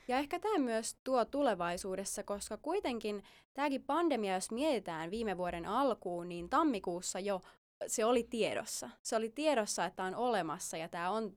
Ja 0.08 0.18
ehkä 0.18 0.38
tämä 0.40 0.58
myös 0.58 0.96
tuo 1.04 1.24
tulevaisuudessa, 1.24 2.22
koska 2.22 2.56
kuitenkin 2.56 3.22
tämäkin 3.54 3.82
pandemia, 3.84 4.34
jos 4.34 4.50
mietitään 4.50 5.10
viime 5.10 5.36
vuoden 5.36 5.66
alkuun, 5.66 6.28
niin 6.28 6.48
tammikuussa 6.50 7.20
jo 7.20 7.40
se 7.86 8.04
oli 8.04 8.22
tiedossa. 8.22 8.90
Se 9.02 9.16
oli 9.16 9.28
tiedossa, 9.28 9.84
että 9.84 10.04
on 10.04 10.14
olemassa 10.14 10.76
ja 10.76 10.88
tämä 10.88 11.10
on 11.10 11.36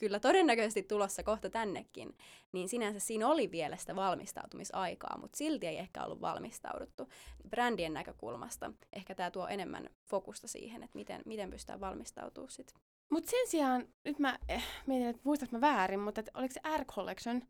kyllä 0.00 0.20
todennäköisesti 0.20 0.82
tulossa 0.82 1.22
kohta 1.22 1.50
tännekin. 1.50 2.16
Niin 2.52 2.68
sinänsä 2.68 3.00
siinä 3.00 3.28
oli 3.28 3.50
vielä 3.50 3.76
sitä 3.76 3.96
valmistautumisaikaa, 3.96 5.18
mutta 5.20 5.36
silti 5.36 5.66
ei 5.66 5.78
ehkä 5.78 6.04
ollut 6.04 6.20
valmistauduttu. 6.20 7.08
Brändien 7.50 7.94
näkökulmasta 7.94 8.72
ehkä 8.92 9.14
tämä 9.14 9.30
tuo 9.30 9.48
enemmän 9.48 9.90
fokusta 10.10 10.48
siihen, 10.48 10.82
että 10.82 10.98
miten, 10.98 11.22
miten 11.26 11.50
pystytään 11.50 11.80
valmistautumaan 11.80 12.50
sitten. 12.50 12.80
Mutta 13.10 13.30
sen 13.30 13.48
sijaan, 13.48 13.88
nyt 14.04 14.18
mä 14.18 14.38
eh, 14.48 14.64
mietin, 14.86 15.08
että 15.08 15.22
muistatko 15.24 15.56
mä 15.56 15.60
väärin, 15.60 16.00
mutta 16.00 16.20
et, 16.20 16.30
oliko 16.34 16.54
se 16.54 16.60
Air 16.62 16.84
Collection, 16.84 17.42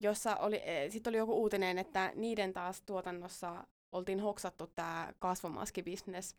jossa 0.00 0.36
oli, 0.36 0.60
eh, 0.64 0.90
sit 0.90 1.06
oli 1.06 1.16
joku 1.16 1.32
uutinen, 1.32 1.78
että 1.78 2.12
niiden 2.14 2.52
taas 2.52 2.82
tuotannossa 2.82 3.66
oltiin 3.92 4.20
hoksattu 4.20 4.66
tämä 4.66 5.12
kasvomaskibisnes 5.18 6.36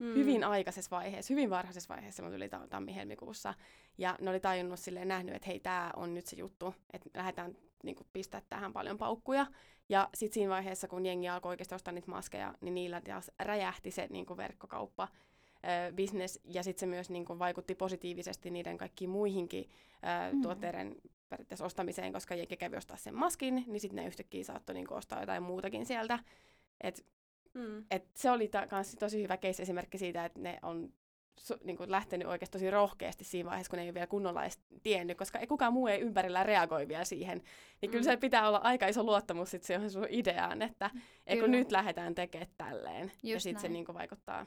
mm. 0.00 0.14
hyvin 0.14 0.44
aikaisessa 0.44 0.96
vaiheessa, 0.96 1.34
hyvin 1.34 1.50
varhaisessa 1.50 1.94
vaiheessa, 1.94 2.22
mun 2.22 2.32
tuli 2.32 2.48
ta- 2.48 2.66
tammi-helmikuussa, 2.70 3.54
ja 3.98 4.16
ne 4.20 4.30
oli 4.30 4.40
tajunnut 4.40 4.78
silleen 4.78 5.08
nähnyt, 5.08 5.34
että 5.34 5.46
hei, 5.46 5.60
tämä 5.60 5.90
on 5.96 6.14
nyt 6.14 6.26
se 6.26 6.36
juttu, 6.36 6.74
että 6.92 7.10
lähdetään 7.14 7.56
niinku, 7.82 8.06
pistää 8.12 8.42
tähän 8.48 8.72
paljon 8.72 8.98
paukkuja, 8.98 9.46
ja 9.88 10.08
sitten 10.14 10.34
siinä 10.34 10.50
vaiheessa, 10.50 10.88
kun 10.88 11.06
jengi 11.06 11.28
alkoi 11.28 11.50
oikeasti 11.50 11.74
ostaa 11.74 11.92
niitä 11.92 12.10
maskeja, 12.10 12.54
niin 12.60 12.74
niillä 12.74 13.00
taas 13.00 13.30
räjähti 13.38 13.90
se 13.90 14.06
niinku, 14.10 14.36
verkkokauppa, 14.36 15.08
ö, 15.64 15.92
business, 15.92 16.40
ja 16.44 16.62
sitten 16.62 16.80
se 16.80 16.86
myös 16.86 17.10
niinku, 17.10 17.38
vaikutti 17.38 17.74
positiivisesti 17.74 18.50
niiden 18.50 18.78
kaikkiin 18.78 19.10
muihinkin 19.10 19.64
ö, 19.68 20.32
Mm. 20.34 20.42
tuotteiden 20.42 20.96
periaatteessa 21.28 21.64
ostamiseen, 21.64 22.12
koska 22.12 22.34
jengi 22.34 22.56
kävi 22.56 22.76
ostaa 22.76 22.96
sen 22.96 23.14
maskin, 23.14 23.64
niin 23.66 23.80
sitten 23.80 23.96
ne 23.96 24.06
yhtäkkiä 24.08 24.44
saattoi 24.44 24.74
niinku, 24.74 24.94
ostaa 24.94 25.20
jotain 25.20 25.42
muutakin 25.42 25.86
sieltä. 25.86 26.18
Et 26.80 27.06
Mm. 27.54 27.84
et 27.90 28.04
se 28.16 28.30
oli 28.30 28.48
ta- 28.48 28.66
kans 28.66 28.96
tosi 28.98 29.22
hyvä 29.22 29.36
case-esimerkki 29.36 29.98
siitä, 29.98 30.24
että 30.24 30.40
ne 30.40 30.58
on 30.62 30.92
su- 31.40 31.58
niinku 31.64 31.84
lähtenyt 31.88 32.28
oikeasti 32.28 32.52
tosi 32.58 32.70
rohkeasti 32.70 33.24
siinä 33.24 33.48
vaiheessa, 33.50 33.70
kun 33.70 33.78
ei 33.78 33.86
ole 33.86 33.94
vielä 33.94 34.06
kunnolla 34.06 34.42
edes 34.42 34.58
tiennyt, 34.82 35.18
koska 35.18 35.38
ei 35.38 35.46
kukaan 35.46 35.72
muu 35.72 35.86
ei 35.86 36.00
ympärillä 36.00 36.42
reagoi 36.42 36.88
vielä 36.88 37.04
siihen. 37.04 37.42
Niin 37.82 37.90
kyllä 37.90 38.02
Mm. 38.02 38.04
se 38.04 38.16
pitää 38.16 38.48
olla 38.48 38.60
aika 38.64 38.86
iso 38.86 39.02
luottamus 39.02 39.50
sit 39.50 39.62
siihen 39.62 39.90
sun 39.90 40.06
ideaan, 40.10 40.62
että 40.62 40.90
ei 41.26 41.40
kun 41.40 41.50
nyt 41.50 41.72
lähdetään 41.72 42.14
tekemään 42.14 42.50
tälleen. 42.58 43.12
ja 43.22 43.32
Just 43.32 43.42
sitten 43.42 43.60
se 43.60 43.68
niinku 43.68 43.94
vaikuttaa. 43.94 44.46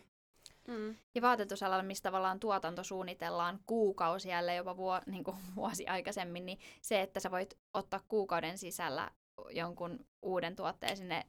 Mm. 0.67 0.95
Ja 1.15 1.21
vaatetusalalla, 1.21 1.83
missä 1.83 2.03
tavallaan 2.03 2.39
tuotanto 2.39 2.83
suunnitellaan 2.83 3.59
kuukausi 3.65 4.29
jälleen 4.29 4.57
jopa 4.57 4.77
vuo, 4.77 5.01
niin 5.11 5.23
kuin 5.23 5.37
vuosi 5.55 5.87
aikaisemmin, 5.87 6.45
niin 6.45 6.59
se, 6.81 7.01
että 7.01 7.19
sä 7.19 7.31
voit 7.31 7.53
ottaa 7.73 7.99
kuukauden 8.07 8.57
sisällä 8.57 9.11
jonkun 9.49 10.05
uuden 10.21 10.55
tuotteen 10.55 10.97
sinne 10.97 11.25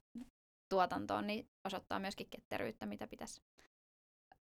tuotantoon, 0.75 1.27
niin 1.27 1.49
osoittaa 1.65 1.99
myöskin 1.99 2.27
ketteryyttä, 2.31 2.87
mitä 2.87 3.07
pitäisi 3.07 3.43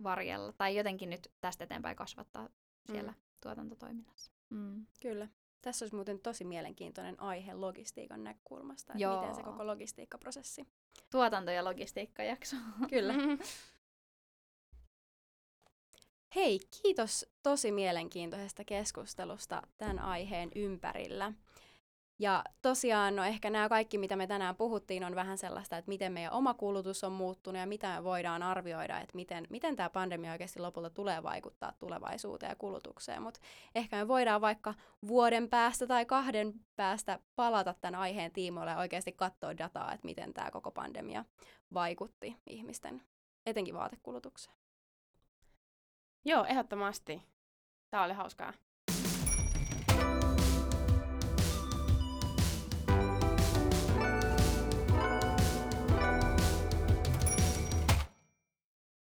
varjella. 0.03 0.53
Tai 0.53 0.77
jotenkin 0.77 1.11
nyt 1.11 1.33
tästä 1.41 1.65
eteenpäin 1.65 1.97
kasvattaa 1.97 2.49
siellä 2.87 3.11
Mm. 3.13 3.19
tuotantotoiminnassa. 3.43 4.33
Mm. 4.51 4.87
Kyllä. 5.03 5.29
Tässä 5.63 5.85
olisi 5.85 5.95
muuten 5.97 6.21
tosi 6.21 6.45
mielenkiintoinen 6.45 7.21
aihe 7.21 7.55
logistiikan 7.55 8.25
näkökulmasta, 8.25 8.93
että 8.93 9.03
Joo. 9.03 9.21
miten 9.21 9.35
se 9.35 9.43
koko 9.43 9.67
logistiikkaprosessi. 9.67 10.67
Tuotanto- 11.11 11.51
ja 11.51 11.65
logistiikkajakso. 11.65 12.57
Kyllä. 12.91 13.15
Hei, 16.35 16.61
kiitos 16.83 17.27
tosi 17.43 17.73
mielenkiintoisesta 17.73 18.65
keskustelusta 18.65 19.63
tämän 19.79 19.99
aiheen 19.99 20.51
ympärillä. 20.55 21.33
Ja 22.21 22.45
tosiaan, 22.63 23.17
no 23.17 23.25
ehkä 23.25 23.51
nämä 23.51 23.69
kaikki, 23.69 23.99
mitä 23.99 24.17
me 24.17 24.27
tänään 24.27 24.57
puhuttiin, 24.57 25.05
on 25.05 25.15
vähän 25.15 25.39
sellaista, 25.39 25.77
että 25.77 25.89
miten 25.89 26.13
meidän 26.13 26.33
oma 26.33 26.55
kulutus 26.55 27.05
on 27.05 27.13
muuttunut 27.13 27.61
ja 27.61 27.67
mitä 27.67 27.95
me 27.95 28.05
voidaan 28.05 28.43
arvioida, 28.43 29.01
että 29.01 29.15
miten, 29.15 29.47
miten 29.51 29.77
tämä 29.77 29.91
pandemia 29.91 30.33
oikeasti 30.33 30.61
lopulta 30.61 30.91
tulee 30.91 31.23
vaikuttaa 31.23 31.73
tulevaisuuteen 31.79 32.51
ja 32.51 32.57
kulutukseen. 32.57 33.23
Mutta 33.23 33.41
ehkä 33.75 33.97
me 33.97 34.09
voidaan 34.09 34.41
vaikka 34.41 34.75
vuoden 35.07 35.49
päästä 35.49 35.87
tai 35.87 36.05
kahden 36.07 36.53
päästä 36.77 37.19
palata 37.37 37.75
tämän 37.81 38.01
aiheen 38.01 38.33
tiimoille 38.33 38.71
ja 38.71 38.79
oikeasti 38.79 39.13
katsoa 39.13 39.59
dataa, 39.59 39.93
että 39.93 40.07
miten 40.07 40.35
tämä 40.35 40.51
koko 40.51 40.71
pandemia 40.71 41.25
vaikutti 41.75 42.37
ihmisten, 42.47 43.03
etenkin 43.47 43.75
vaatekulutukseen. 43.75 44.57
Joo, 46.25 46.45
ehdottomasti. 46.45 47.23
Tämä 47.91 48.05
oli 48.05 48.13
hauskaa. 48.13 48.53